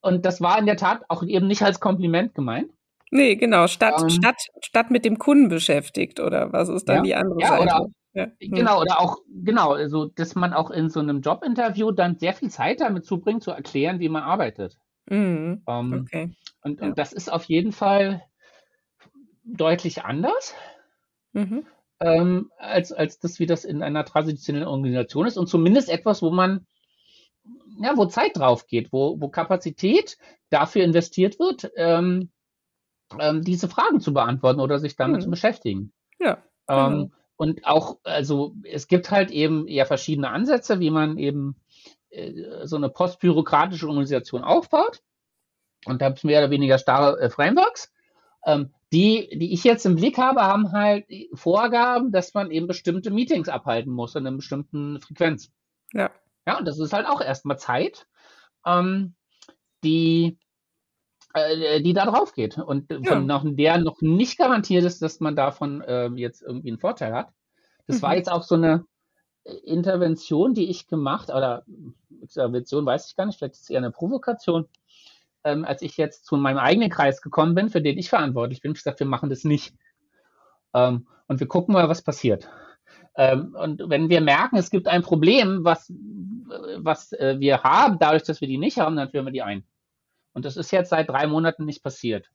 [0.00, 2.70] und das war in der Tat auch eben nicht als Kompliment gemeint.
[3.14, 7.02] Nee, genau, statt, ähm, statt, statt mit dem Kunden beschäftigt, oder was ist dann ja,
[7.02, 7.62] die andere ja, Seite?
[7.62, 8.26] Oder, ja.
[8.40, 12.48] Genau, oder auch, genau, also, dass man auch in so einem Jobinterview dann sehr viel
[12.48, 14.78] Zeit damit zubringt, zu erklären, wie man arbeitet.
[15.10, 15.62] Mhm.
[15.66, 16.34] Ähm, okay.
[16.62, 18.22] Und, und das ist auf jeden Fall
[19.44, 20.54] deutlich anders,
[21.34, 21.66] mhm.
[22.00, 26.30] ähm, als, als das, wie das in einer traditionellen Organisation ist und zumindest etwas, wo
[26.30, 26.66] man,
[27.78, 30.16] ja, wo Zeit drauf geht, wo, wo Kapazität
[30.48, 32.30] dafür investiert wird, ähm,
[33.18, 35.24] ähm, diese Fragen zu beantworten oder sich damit mhm.
[35.24, 35.92] zu beschäftigen.
[36.18, 36.38] Ja.
[36.68, 37.10] Ähm, genau.
[37.36, 41.56] Und auch, also es gibt halt eben eher verschiedene Ansätze, wie man eben
[42.10, 45.02] äh, so eine postbürokratische Organisation aufbaut.
[45.84, 47.92] Und da gibt es mehr oder weniger starre äh, Frameworks.
[48.44, 53.10] Ähm, die, die ich jetzt im Blick habe, haben halt Vorgaben, dass man eben bestimmte
[53.10, 55.50] Meetings abhalten muss in einer bestimmten Frequenz.
[55.92, 56.10] Ja.
[56.46, 58.06] Ja, und das ist halt auch erstmal Zeit,
[58.66, 59.14] ähm,
[59.84, 60.38] die,
[61.34, 62.98] die da drauf geht und ja.
[63.04, 67.14] von noch, der noch nicht garantiert ist, dass man davon äh, jetzt irgendwie einen Vorteil
[67.14, 67.28] hat.
[67.86, 68.02] Das mhm.
[68.02, 68.84] war jetzt auch so eine
[69.44, 71.64] Intervention, die ich gemacht, oder
[72.20, 74.68] Intervention weiß ich gar nicht, vielleicht ist es eher eine Provokation,
[75.44, 78.72] ähm, als ich jetzt zu meinem eigenen Kreis gekommen bin, für den ich verantwortlich bin,
[78.72, 79.74] ich gesagt, wir machen das nicht.
[80.74, 82.48] Ähm, und wir gucken mal, was passiert.
[83.16, 85.92] Ähm, und wenn wir merken, es gibt ein Problem, was,
[86.78, 89.64] was äh, wir haben, dadurch, dass wir die nicht haben, dann führen wir die ein.
[90.32, 92.30] Und das ist jetzt seit drei Monaten nicht passiert.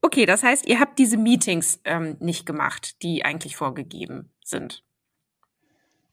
[0.00, 4.84] Okay, das heißt, ihr habt diese Meetings ähm, nicht gemacht, die eigentlich vorgegeben sind.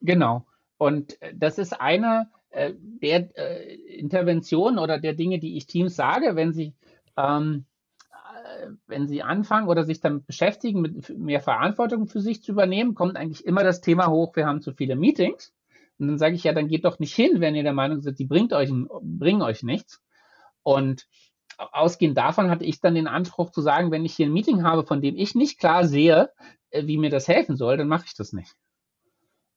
[0.01, 0.45] Genau.
[0.77, 5.95] Und äh, das ist eine äh, der äh, Interventionen oder der Dinge, die ich Teams
[5.95, 6.73] sage, wenn sie,
[7.17, 7.65] ähm,
[8.11, 12.95] äh, wenn sie anfangen oder sich damit beschäftigen, mit mehr Verantwortung für sich zu übernehmen,
[12.95, 15.53] kommt eigentlich immer das Thema hoch, wir haben zu viele Meetings.
[15.99, 18.19] Und dann sage ich ja, dann geht doch nicht hin, wenn ihr der Meinung seid,
[18.19, 18.69] die bringt euch,
[19.01, 20.01] bringen euch nichts.
[20.65, 21.07] Und
[21.57, 24.85] ausgehend davon hatte ich dann den Anspruch zu sagen, wenn ich hier ein Meeting habe,
[24.85, 26.31] von dem ich nicht klar sehe,
[26.71, 28.55] äh, wie mir das helfen soll, dann mache ich das nicht.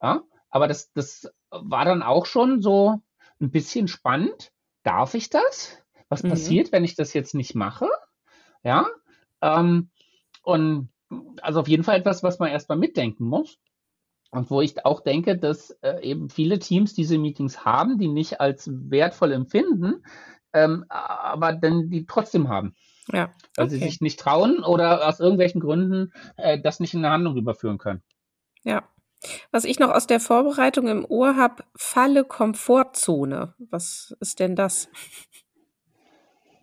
[0.03, 0.23] Ja?
[0.51, 3.01] Aber das, das war dann auch schon so
[3.41, 4.53] ein bisschen spannend.
[4.83, 5.83] Darf ich das?
[6.11, 6.31] Was mhm.
[6.31, 7.89] passiert, wenn ich das jetzt nicht mache?
[8.63, 8.87] Ja.
[9.41, 9.91] Ähm,
[10.43, 10.91] und
[11.41, 13.59] also auf jeden Fall etwas, was man erstmal mitdenken muss.
[14.31, 18.43] Und wo ich auch denke, dass äh, eben viele Teams diese Meetings haben, die nicht
[18.43, 20.05] als wertvoll empfinden,
[20.65, 22.75] ähm, aber dann die trotzdem haben.
[23.13, 23.33] Ja.
[23.57, 23.75] Weil okay.
[23.75, 27.79] sie sich nicht trauen oder aus irgendwelchen Gründen äh, das nicht in eine Handlung überführen
[27.79, 28.03] können.
[28.63, 28.83] Ja.
[29.51, 33.55] Was ich noch aus der Vorbereitung im Ohr habe, Falle Komfortzone.
[33.59, 34.89] Was ist denn das?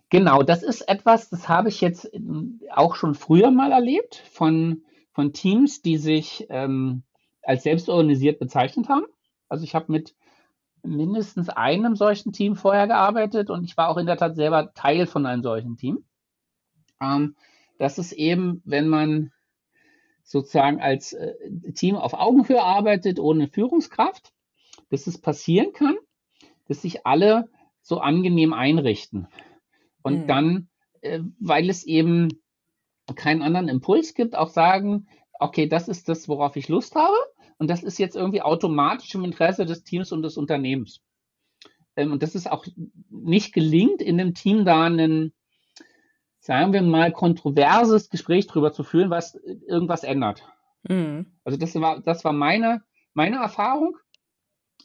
[0.08, 2.10] Genau, das ist etwas, das habe ich jetzt
[2.70, 7.02] auch schon früher mal erlebt von, von Teams, die sich ähm,
[7.42, 9.06] als selbstorganisiert bezeichnet haben.
[9.48, 10.14] Also ich habe mit
[10.86, 15.06] mindestens einem solchen Team vorher gearbeitet und ich war auch in der Tat selber Teil
[15.06, 16.04] von einem solchen Team.
[17.00, 17.36] Ähm,
[17.78, 19.32] das ist eben, wenn man
[20.22, 21.34] sozusagen als äh,
[21.74, 24.32] Team auf Augenhöhe arbeitet, ohne Führungskraft,
[24.90, 25.96] dass es passieren kann,
[26.68, 27.48] dass sich alle
[27.80, 29.28] so angenehm einrichten.
[30.02, 30.26] Und mhm.
[30.26, 30.68] dann,
[31.00, 32.28] äh, weil es eben
[33.14, 35.06] keinen anderen Impuls gibt, auch sagen,
[35.38, 37.16] okay, das ist das, worauf ich Lust habe.
[37.58, 41.02] Und das ist jetzt irgendwie automatisch im Interesse des Teams und des Unternehmens.
[41.96, 42.66] Ähm, und das ist auch
[43.10, 45.32] nicht gelingt, in dem Team da einen,
[46.38, 50.42] sagen wir mal, kontroverses Gespräch drüber zu führen, was irgendwas ändert.
[50.88, 51.26] Mhm.
[51.44, 52.82] Also das war, das war meine,
[53.14, 53.96] meine Erfahrung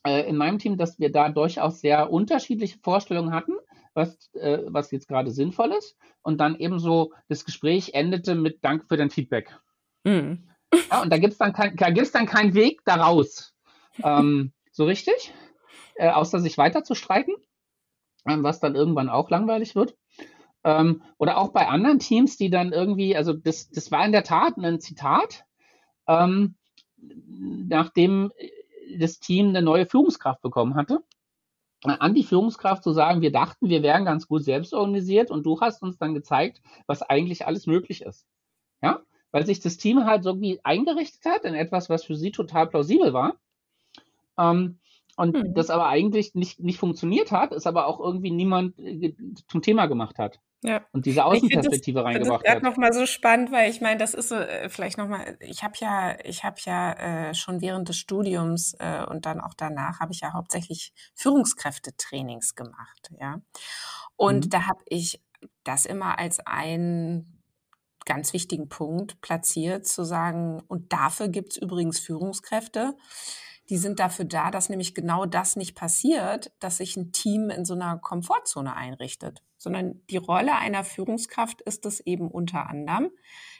[0.06, 3.54] äh, in meinem Team, dass wir da durchaus sehr unterschiedliche Vorstellungen hatten,
[3.94, 5.98] was, äh, was jetzt gerade sinnvoll ist.
[6.24, 9.60] Und dann eben so das Gespräch endete mit Danke für dein Feedback.
[10.04, 10.48] Mhm.
[10.90, 13.54] Ja, und da gibt es dann, kein, dann keinen Weg daraus.
[14.04, 15.34] Ähm, so richtig,
[15.96, 17.34] äh, außer sich weiter zu streiten,
[18.28, 19.96] ähm, was dann irgendwann auch langweilig wird.
[20.64, 24.24] Ähm, oder auch bei anderen Teams, die dann irgendwie, also das, das war in der
[24.24, 25.46] Tat ein Zitat,
[26.08, 26.56] ähm,
[26.98, 28.32] nachdem
[28.98, 31.04] das Team eine neue Führungskraft bekommen hatte,
[31.84, 35.46] äh, an die Führungskraft zu sagen, wir dachten, wir wären ganz gut selbst organisiert und
[35.46, 38.28] du hast uns dann gezeigt, was eigentlich alles möglich ist.
[38.82, 39.02] Ja,
[39.32, 42.68] weil sich das Team halt so wie eingerichtet hat in etwas, was für sie total
[42.68, 43.36] plausibel war.
[44.38, 44.80] Ähm,
[45.18, 45.54] und mhm.
[45.54, 49.14] das aber eigentlich nicht, nicht funktioniert hat, ist aber auch irgendwie niemand äh,
[49.48, 50.40] zum Thema gemacht hat.
[50.64, 50.86] Ja.
[50.92, 52.64] Und diese Außenperspektive das, reingebracht das hat.
[52.64, 55.74] Das nochmal so spannend, weil ich meine, das ist so, äh, vielleicht nochmal, ich habe
[55.80, 56.94] ja, ich habe ja
[57.30, 62.56] äh, schon während des Studiums äh, und dann auch danach habe ich ja hauptsächlich Führungskräftetrainings
[62.56, 63.42] gemacht, ja.
[64.16, 64.50] Und mhm.
[64.50, 65.20] da habe ich
[65.64, 67.41] das immer als einen
[68.06, 72.96] ganz wichtigen Punkt platziert, zu sagen, und dafür gibt es übrigens Führungskräfte,
[73.70, 77.64] die sind dafür da, dass nämlich genau das nicht passiert, dass sich ein Team in
[77.64, 83.12] so einer Komfortzone einrichtet, sondern die Rolle einer Führungskraft ist es eben unter anderem,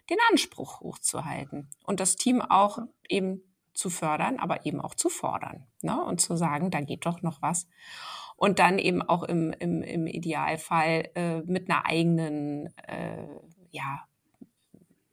[0.10, 3.42] den Anspruch hochzuhalten und das Team auch eben
[3.74, 6.04] zu fördern, aber eben auch zu fordern ne?
[6.04, 7.68] und zu sagen, da geht doch noch was.
[8.36, 13.28] Und dann eben auch im, im, im Idealfall äh, mit einer eigenen äh,
[13.70, 14.04] ja,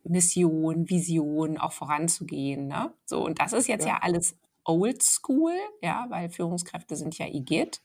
[0.09, 2.69] Mission, Vision auch voranzugehen.
[2.69, 2.93] Ne?
[3.05, 7.27] So, und das ist jetzt ja, ja alles old school, ja, weil Führungskräfte sind ja
[7.27, 7.81] IGIT.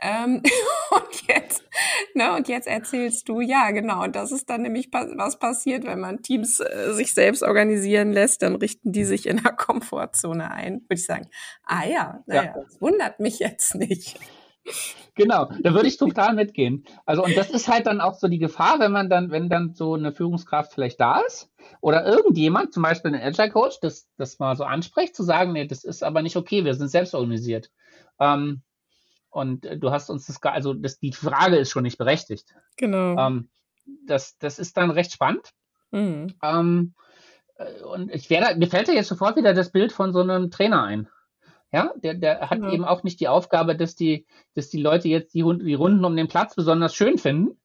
[0.00, 0.42] Ähm,
[0.90, 1.64] und jetzt,
[2.14, 6.22] ne, und jetzt erzählst du, ja, genau, das ist dann nämlich was passiert, wenn man
[6.22, 10.94] Teams äh, sich selbst organisieren lässt, dann richten die sich in der Komfortzone ein, würde
[10.94, 11.28] ich sagen.
[11.64, 12.54] Ah ja, naja, ja.
[12.54, 14.18] das wundert mich jetzt nicht.
[15.14, 16.84] Genau, da würde ich total mitgehen.
[17.04, 19.74] Also, und das ist halt dann auch so die Gefahr, wenn man dann, wenn dann
[19.74, 21.50] so eine Führungskraft vielleicht da ist
[21.80, 25.66] oder irgendjemand, zum Beispiel ein Agile Coach, das, das mal so anspricht, zu sagen, nee,
[25.66, 27.70] das ist aber nicht okay, wir sind selbst organisiert.
[28.20, 28.62] Ähm,
[29.30, 32.54] und du hast uns das, also das, die Frage ist schon nicht berechtigt.
[32.76, 33.18] Genau.
[33.18, 33.48] Ähm,
[34.06, 35.52] das, das ist dann recht spannend.
[35.90, 36.34] Mhm.
[36.42, 36.94] Ähm,
[37.56, 40.50] äh, und ich werde, mir fällt ja jetzt sofort wieder das Bild von so einem
[40.50, 41.08] Trainer ein.
[41.72, 42.72] Ja, der, der hat ja.
[42.72, 46.16] eben auch nicht die Aufgabe, dass die, dass die Leute jetzt die, die Runden um
[46.16, 47.60] den Platz besonders schön finden.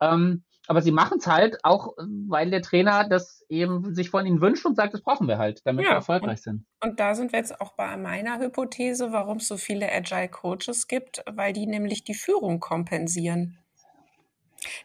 [0.00, 4.42] Ähm, aber sie machen es halt auch, weil der Trainer das eben sich von ihnen
[4.42, 6.66] wünscht und sagt, das brauchen wir halt, damit ja, wir erfolgreich und, sind.
[6.82, 10.86] Und da sind wir jetzt auch bei meiner Hypothese, warum es so viele Agile Coaches
[10.86, 13.58] gibt, weil die nämlich die Führung kompensieren.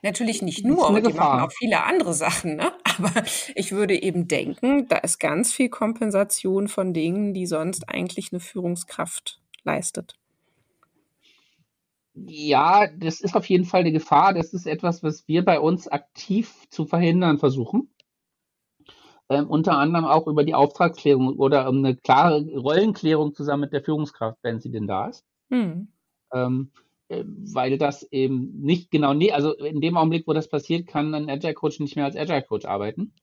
[0.02, 1.36] Natürlich nicht nur, die Gefahr.
[1.36, 2.72] machen auch viele andere Sachen, ne?
[2.98, 3.24] Aber
[3.56, 8.40] ich würde eben denken, da ist ganz viel Kompensation von Dingen, die sonst eigentlich eine
[8.40, 10.16] Führungskraft leistet.
[12.16, 14.34] Ja, das ist auf jeden Fall eine Gefahr.
[14.34, 17.90] Das ist etwas, was wir bei uns aktiv zu verhindern versuchen.
[19.30, 23.84] Ähm, unter anderem auch über die Auftragsklärung oder um eine klare Rollenklärung zusammen mit der
[23.84, 25.26] Führungskraft, wenn sie denn da ist.
[25.50, 25.88] Hm.
[26.34, 30.88] Ähm, äh, weil das eben nicht genau, nee, also in dem Augenblick, wo das passiert,
[30.88, 33.14] kann ein Agile Coach nicht mehr als Agile Coach arbeiten,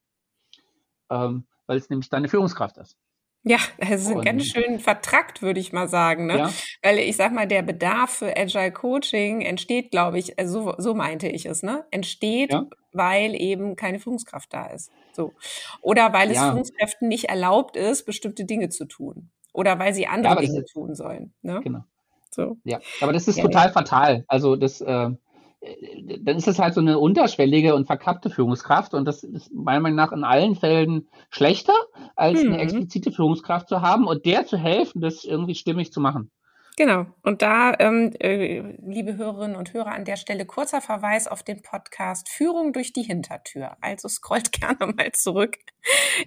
[1.11, 2.97] ähm, weil es nämlich deine Führungskraft ist.
[3.43, 6.27] Ja, es ist ganz schön vertrackt, würde ich mal sagen.
[6.27, 6.37] Ne?
[6.37, 6.53] Ja.
[6.83, 10.95] Weil ich sag mal, der Bedarf für Agile Coaching entsteht, glaube ich, also so, so
[10.95, 11.87] meinte ich es, ne?
[11.91, 12.67] Entsteht, ja.
[12.93, 14.91] weil eben keine Führungskraft da ist.
[15.15, 15.33] So.
[15.81, 16.51] Oder weil es ja.
[16.51, 19.31] Führungskräften nicht erlaubt ist, bestimmte Dinge zu tun.
[19.55, 21.33] Oder weil sie andere Dinge ist, tun sollen.
[21.41, 21.61] Ne?
[21.65, 21.85] Genau.
[22.33, 22.57] So.
[22.65, 24.25] Ja, aber das ist total fatal.
[24.29, 25.11] Also das äh,
[26.21, 29.97] dann ist es halt so eine unterschwellige und verkappte Führungskraft und das ist meiner Meinung
[29.97, 31.75] nach in allen Fällen schlechter,
[32.17, 32.53] als mhm.
[32.53, 36.31] eine explizite Führungskraft zu haben und der zu helfen, das irgendwie stimmig zu machen.
[36.81, 37.05] Genau.
[37.21, 41.61] Und da, ähm, äh, liebe Hörerinnen und Hörer, an der Stelle kurzer Verweis auf den
[41.61, 43.77] Podcast Führung durch die Hintertür.
[43.83, 45.59] Also scrollt gerne mal zurück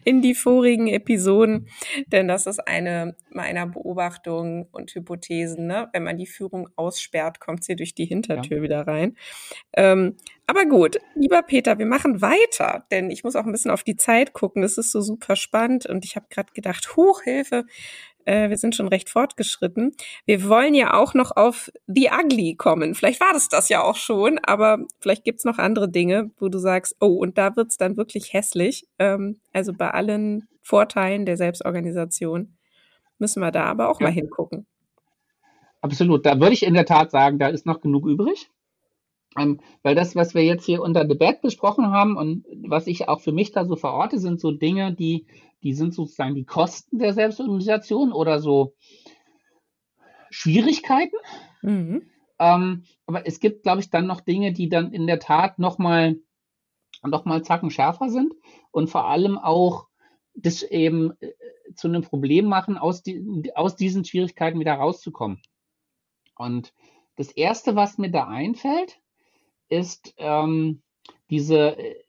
[0.03, 1.69] in die vorigen Episoden,
[2.05, 5.65] denn das ist eine meiner Beobachtungen und Hypothesen.
[5.65, 5.89] Ne?
[5.91, 8.63] Wenn man die Führung aussperrt, kommt sie durch die Hintertür ja.
[8.63, 9.17] wieder rein.
[9.75, 13.83] Ähm, aber gut, lieber Peter, wir machen weiter, denn ich muss auch ein bisschen auf
[13.83, 14.61] die Zeit gucken.
[14.61, 17.65] Das ist so super spannend und ich habe gerade gedacht, Hochhilfe,
[18.25, 19.95] Äh, wir sind schon recht fortgeschritten.
[20.25, 22.95] Wir wollen ja auch noch auf The Ugly kommen.
[22.95, 26.57] Vielleicht war das das ja auch schon, aber vielleicht gibt's noch andere Dinge, wo du
[26.57, 28.87] sagst, oh, und da wird's dann wirklich hässlich.
[28.99, 32.57] Ähm, also bei allen Vorteilen der Selbstorganisation
[33.19, 34.07] müssen wir da aber auch ja.
[34.07, 34.65] mal hingucken.
[35.81, 36.25] Absolut.
[36.25, 38.49] Da würde ich in der Tat sagen, da ist noch genug übrig.
[39.37, 43.19] Ähm, weil das, was wir jetzt hier unter Debatte besprochen haben und was ich auch
[43.19, 45.25] für mich da so verorte, sind so Dinge, die,
[45.63, 48.73] die sind sozusagen die Kosten der Selbstorganisation oder so
[50.29, 51.15] Schwierigkeiten.
[51.61, 52.09] Mhm.
[52.39, 56.17] Ähm, aber es gibt, glaube ich, dann noch Dinge, die dann in der Tat nochmal
[57.05, 58.33] noch mal Zacken schärfer sind
[58.71, 59.87] und vor allem auch
[60.35, 61.33] das eben äh,
[61.75, 65.41] zu einem Problem machen, aus, die, aus diesen Schwierigkeiten wieder rauszukommen.
[66.35, 66.73] Und
[67.15, 68.99] das Erste, was mir da einfällt,
[69.69, 70.81] ist ähm,
[71.29, 72.03] diese äh,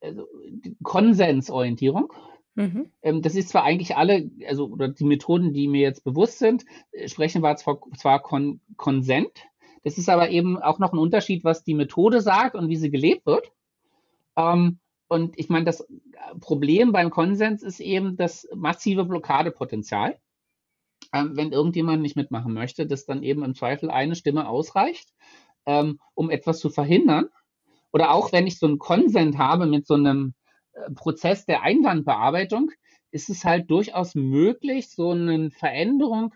[0.00, 2.12] also die Konsensorientierung.
[2.54, 2.90] Mhm.
[3.02, 6.64] Ähm, das ist zwar eigentlich alle, also oder die Methoden, die mir jetzt bewusst sind,
[6.92, 9.46] äh, sprechen wir zwar, zwar Kon Konsent.
[9.82, 12.90] Das ist aber eben auch noch ein Unterschied, was die Methode sagt und wie sie
[12.90, 13.52] gelebt wird.
[14.36, 14.78] Ähm,
[15.08, 15.86] und ich meine, das
[16.40, 20.18] Problem beim Konsens ist eben das massive Blockadepotenzial.
[21.12, 25.12] Ähm, wenn irgendjemand nicht mitmachen möchte, dass dann eben im Zweifel eine Stimme ausreicht
[25.66, 27.28] ähm, um etwas zu verhindern.
[27.92, 30.34] Oder auch wenn ich so einen Konsent habe mit so einem
[30.94, 32.70] Prozess der Einwandbearbeitung,
[33.10, 36.34] ist es halt durchaus möglich, so eine Veränderung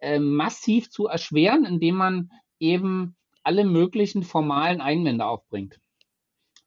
[0.00, 2.30] äh, massiv zu erschweren, indem man
[2.60, 5.80] eben alle möglichen formalen Einwände aufbringt.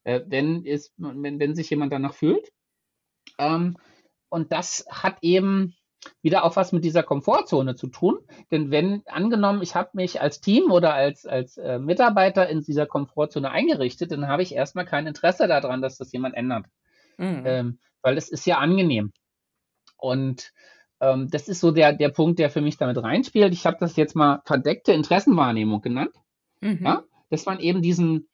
[0.03, 2.51] Äh, wenn, es, wenn, wenn sich jemand danach fühlt.
[3.38, 3.78] Ähm,
[4.30, 5.76] und das hat eben
[6.24, 8.17] wieder auch was mit dieser Komfortzone zu tun.
[8.49, 12.88] Denn wenn angenommen, ich habe mich als Team oder als, als äh, Mitarbeiter in dieser
[12.88, 16.65] Komfortzone eingerichtet, dann habe ich erstmal kein Interesse daran, dass das jemand ändert.
[17.22, 17.43] Mhm.
[17.45, 19.13] Ähm, weil es ist ja angenehm.
[19.97, 20.51] Und
[20.99, 23.53] ähm, das ist so der, der Punkt, der für mich damit reinspielt.
[23.53, 26.15] Ich habe das jetzt mal verdeckte Interessenwahrnehmung genannt.
[26.61, 26.80] Mhm.
[26.84, 27.03] Ja?
[27.30, 28.28] Dass man eben diesen,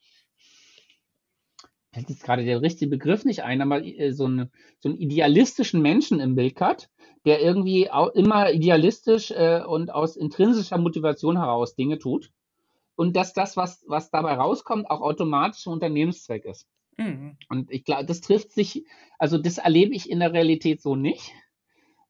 [1.92, 5.82] fällt jetzt gerade der richtige Begriff nicht ein, aber äh, so, eine, so einen idealistischen
[5.82, 6.90] Menschen im Bild hat,
[7.26, 12.32] der irgendwie auch immer idealistisch äh, und aus intrinsischer Motivation heraus Dinge tut.
[12.96, 16.68] Und dass das, was, was dabei rauskommt, auch automatisch ein Unternehmenszweck ist.
[16.98, 17.38] Mhm.
[17.50, 18.86] Und ich glaube, das trifft sich,
[19.18, 21.32] also das erlebe ich in der Realität so nicht,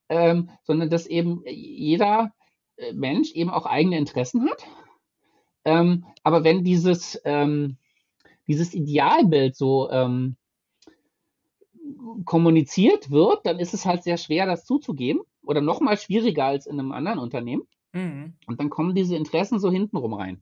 [0.10, 2.34] ähm, sondern dass eben jeder
[2.78, 4.66] äh, Mensch eben auch eigene Interessen hat.
[5.66, 7.78] Ähm, aber wenn dieses, ähm,
[8.48, 10.38] dieses Idealbild so ähm,
[12.26, 16.66] kommuniziert wird, dann ist es halt sehr schwer, das zuzugeben oder noch mal schwieriger als
[16.66, 17.64] in einem anderen Unternehmen.
[17.94, 18.36] Mhm.
[18.48, 20.42] Und dann kommen diese Interessen so hintenrum rein.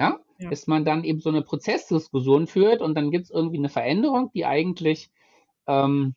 [0.00, 0.18] Ja?
[0.38, 0.50] ja?
[0.50, 4.30] Dass man dann eben so eine Prozessdiskussion führt und dann gibt es irgendwie eine Veränderung,
[4.32, 5.10] die eigentlich
[5.66, 6.14] ähm,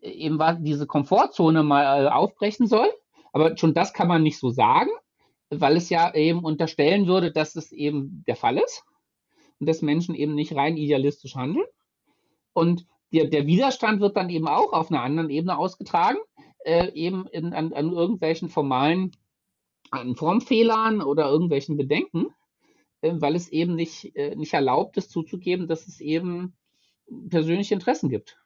[0.00, 2.88] eben diese Komfortzone mal äh, aufbrechen soll.
[3.32, 4.90] Aber schon das kann man nicht so sagen,
[5.50, 8.84] weil es ja eben unterstellen würde, dass es eben der Fall ist
[9.58, 11.66] und dass Menschen eben nicht rein idealistisch handeln.
[12.52, 16.18] Und der, der Widerstand wird dann eben auch auf einer anderen Ebene ausgetragen,
[16.64, 19.12] äh, eben in, an, an irgendwelchen formalen
[19.90, 22.28] an Formfehlern oder irgendwelchen Bedenken,
[23.02, 26.54] weil es eben nicht, äh, nicht erlaubt ist zuzugeben, dass es eben
[27.28, 28.38] persönliche Interessen gibt.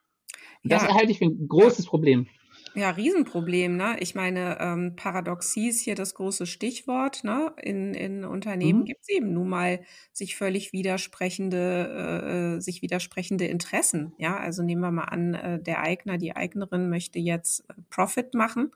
[0.63, 0.77] Ja.
[0.77, 2.27] Das erhalte ich für ein großes Problem.
[2.75, 3.97] Ja, Riesenproblem, ne?
[4.01, 7.51] Ich meine, ähm, Paradoxie ist hier das große Stichwort, ne?
[7.61, 8.85] In, in Unternehmen mhm.
[8.85, 9.81] gibt es eben nun mal
[10.11, 14.13] sich völlig widersprechende, äh, sich widersprechende Interessen.
[14.17, 18.35] Ja, also nehmen wir mal an, äh, der Eigner, die Eignerin möchte jetzt äh, Profit
[18.35, 18.71] machen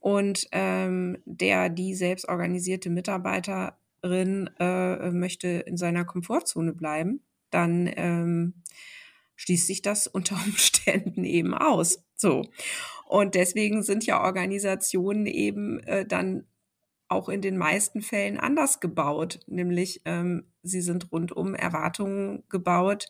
[0.00, 3.72] und ähm, der, die selbst organisierte Mitarbeiterin
[4.58, 8.62] äh, möchte in seiner Komfortzone bleiben, dann ähm,
[9.36, 12.04] schließt sich das unter Umständen eben aus.
[12.16, 12.42] So.
[13.06, 16.46] Und deswegen sind ja Organisationen eben äh, dann
[17.08, 23.08] auch in den meisten Fällen anders gebaut, nämlich ähm, sie sind rund um Erwartungen gebaut,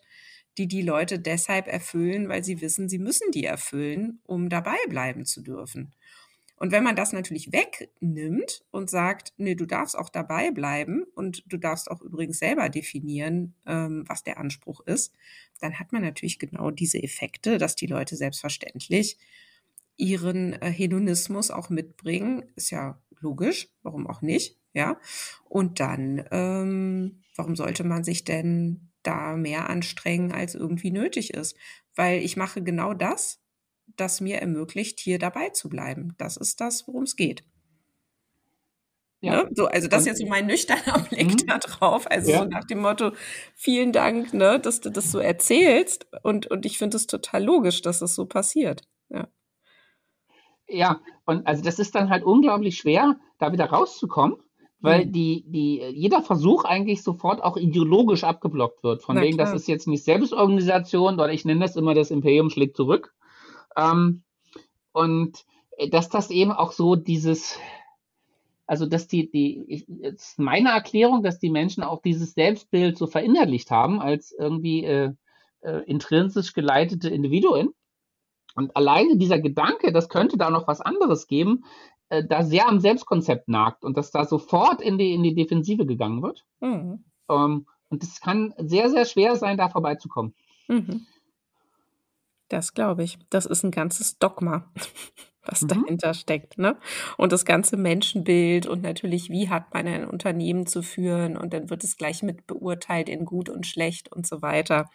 [0.59, 5.25] die die Leute deshalb erfüllen, weil sie wissen, sie müssen die erfüllen, um dabei bleiben
[5.25, 5.95] zu dürfen.
[6.57, 11.43] Und wenn man das natürlich wegnimmt und sagt, nee, du darfst auch dabei bleiben und
[11.47, 15.13] du darfst auch übrigens selber definieren, ähm, was der Anspruch ist,
[15.61, 19.19] dann hat man natürlich genau diese Effekte, dass die Leute selbstverständlich
[19.97, 22.45] ihren äh, Hedonismus auch mitbringen.
[22.57, 25.01] Ist ja logisch, warum auch nicht, ja.
[25.45, 31.57] Und dann, ähm, warum sollte man sich denn da mehr anstrengen, als irgendwie nötig ist?
[31.95, 33.42] Weil ich mache genau das,
[33.97, 36.15] das mir ermöglicht, hier dabei zu bleiben.
[36.19, 37.45] Das ist das, worum es geht.
[39.23, 39.45] Ja.
[39.45, 39.51] Ne?
[39.55, 41.47] So, also das ist jetzt so mein nüchterner Blick mhm.
[41.47, 42.11] da drauf.
[42.11, 42.39] Also ja.
[42.41, 43.13] so nach dem Motto,
[43.55, 46.07] vielen Dank, ne, dass du das so erzählst.
[46.23, 48.83] Und, und ich finde es total logisch, dass das so passiert.
[49.09, 49.29] Ja.
[50.69, 54.39] Ja, und also das ist dann halt unglaublich schwer, da wieder rauszukommen,
[54.81, 55.13] weil mhm.
[55.13, 59.03] die, die, jeder Versuch eigentlich sofort auch ideologisch abgeblockt wird.
[59.03, 59.53] Von Na wegen, klar.
[59.53, 63.15] das ist jetzt nicht Selbstorganisation, oder ich nenne das immer das Imperium schlägt zurück.
[63.77, 64.23] Ähm,
[64.93, 65.45] und
[65.91, 67.59] dass das eben auch so dieses,
[68.67, 73.07] also dass die, die, ich, ist meine Erklärung, dass die Menschen auch dieses Selbstbild so
[73.07, 75.13] verinnerlicht haben als irgendwie äh,
[75.63, 77.71] äh, intrinsisch geleitete Individuen.
[78.55, 81.65] Und alleine dieser Gedanke, das könnte da noch was anderes geben,
[82.11, 85.87] äh, da sehr am Selbstkonzept nagt und dass da sofort in die, in die Defensive
[85.87, 86.45] gegangen wird.
[86.61, 87.05] Mhm.
[87.31, 90.35] Ähm, und es kann sehr, sehr schwer sein, da vorbeizukommen.
[90.69, 91.07] Mhm.
[92.53, 93.19] Das glaube ich.
[93.31, 94.71] Das ist ein ganzes Dogma,
[95.45, 95.69] was mhm.
[95.69, 96.59] dahinter steckt.
[96.59, 96.77] Ne?
[97.17, 101.71] Und das ganze Menschenbild und natürlich, wie hat man ein Unternehmen zu führen und dann
[101.71, 104.91] wird es gleich mit beurteilt in gut und schlecht und so weiter.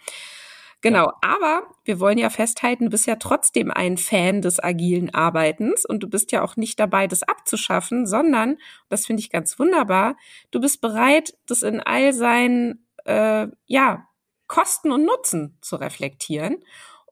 [0.81, 5.83] Genau, aber wir wollen ja festhalten, du bist ja trotzdem ein Fan des agilen Arbeitens
[5.83, 10.15] und du bist ja auch nicht dabei, das abzuschaffen, sondern, das finde ich ganz wunderbar,
[10.51, 14.07] du bist bereit, das in all seinen äh, ja,
[14.45, 16.57] Kosten und Nutzen zu reflektieren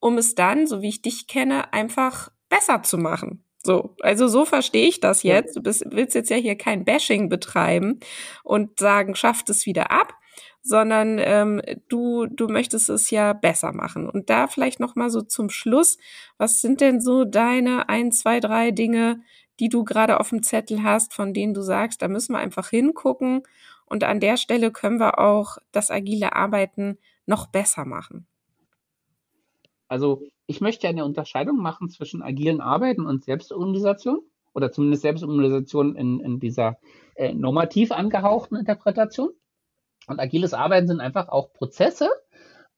[0.05, 3.43] um es dann, so wie ich dich kenne, einfach besser zu machen.
[3.63, 5.55] So, also so verstehe ich das jetzt.
[5.55, 7.99] Du bist, willst jetzt ja hier kein Bashing betreiben
[8.43, 10.13] und sagen, schafft es wieder ab,
[10.61, 14.07] sondern ähm, du du möchtest es ja besser machen.
[14.07, 15.97] Und da vielleicht noch mal so zum Schluss:
[16.37, 19.23] Was sind denn so deine ein, zwei, drei Dinge,
[19.59, 22.69] die du gerade auf dem Zettel hast, von denen du sagst, da müssen wir einfach
[22.69, 23.41] hingucken
[23.87, 28.27] und an der Stelle können wir auch das agile Arbeiten noch besser machen?
[29.87, 34.19] Also ich möchte eine Unterscheidung machen zwischen agilen Arbeiten und Selbstorganisation
[34.53, 36.77] oder zumindest Selbstorganisation in, in dieser
[37.15, 39.29] äh, normativ angehauchten Interpretation.
[40.07, 42.09] Und agiles Arbeiten sind einfach auch Prozesse,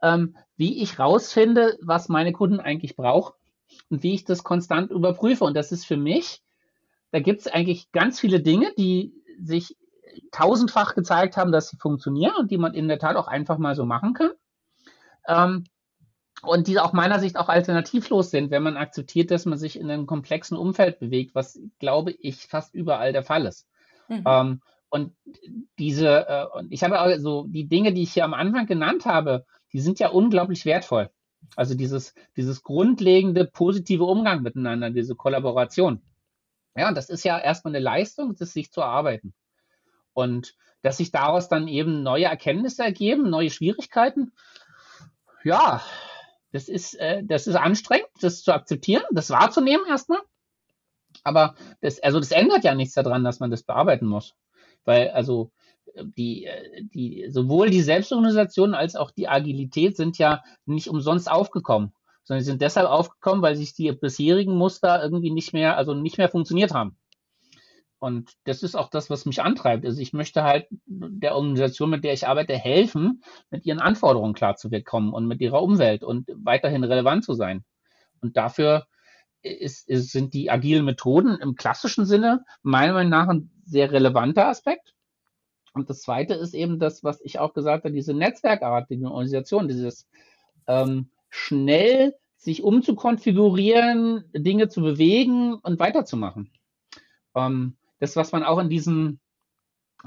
[0.02, 3.34] ähm, wie ich rausfinde, was meine Kunden eigentlich brauchen
[3.90, 5.44] und wie ich das konstant überprüfe.
[5.44, 6.42] Und das ist für mich,
[7.12, 9.78] da gibt es eigentlich ganz viele Dinge, die sich
[10.32, 13.76] tausendfach gezeigt haben, dass sie funktionieren und die man in der Tat auch einfach mal
[13.76, 14.32] so machen kann.
[15.28, 15.64] Ähm,
[16.42, 19.90] und die auch meiner Sicht auch alternativlos sind, wenn man akzeptiert, dass man sich in
[19.90, 23.68] einem komplexen Umfeld bewegt, was, glaube ich, fast überall der Fall ist.
[24.08, 24.24] Mhm.
[24.26, 25.16] Ähm, und
[25.80, 29.80] diese, äh, ich habe also die Dinge, die ich hier am Anfang genannt habe, die
[29.80, 31.10] sind ja unglaublich wertvoll.
[31.56, 36.02] Also dieses, dieses grundlegende positive Umgang miteinander, diese Kollaboration.
[36.76, 39.34] Ja, und das ist ja erstmal eine Leistung, das sich zu erarbeiten.
[40.14, 44.32] Und dass sich daraus dann eben neue Erkenntnisse ergeben, neue Schwierigkeiten.
[45.44, 45.82] Ja,
[46.58, 50.20] das ist, äh, das ist anstrengend, das zu akzeptieren, das wahrzunehmen erstmal.
[51.24, 54.34] Aber das, also das ändert ja nichts daran, dass man das bearbeiten muss.
[54.84, 55.52] Weil, also,
[55.96, 56.48] die,
[56.94, 61.94] die, sowohl die Selbstorganisation als auch die Agilität sind ja nicht umsonst aufgekommen,
[62.24, 66.18] sondern sie sind deshalb aufgekommen, weil sich die bisherigen Muster irgendwie nicht mehr, also nicht
[66.18, 66.98] mehr funktioniert haben.
[68.00, 69.86] Und das ist auch das, was mich antreibt.
[69.86, 74.56] Also ich möchte halt der Organisation, mit der ich arbeite, helfen, mit ihren Anforderungen klar
[74.56, 77.64] zu kommen und mit ihrer Umwelt und weiterhin relevant zu sein.
[78.22, 78.86] Und dafür
[79.42, 84.48] ist, ist, sind die agilen Methoden im klassischen Sinne meiner Meinung nach ein sehr relevanter
[84.48, 84.94] Aspekt.
[85.74, 90.08] Und das Zweite ist eben das, was ich auch gesagt habe, diese netzwerkartige Organisation, dieses
[90.68, 96.52] ähm, schnell sich umzukonfigurieren, Dinge zu bewegen und weiterzumachen.
[97.36, 99.20] Ähm, das, was man auch in diesen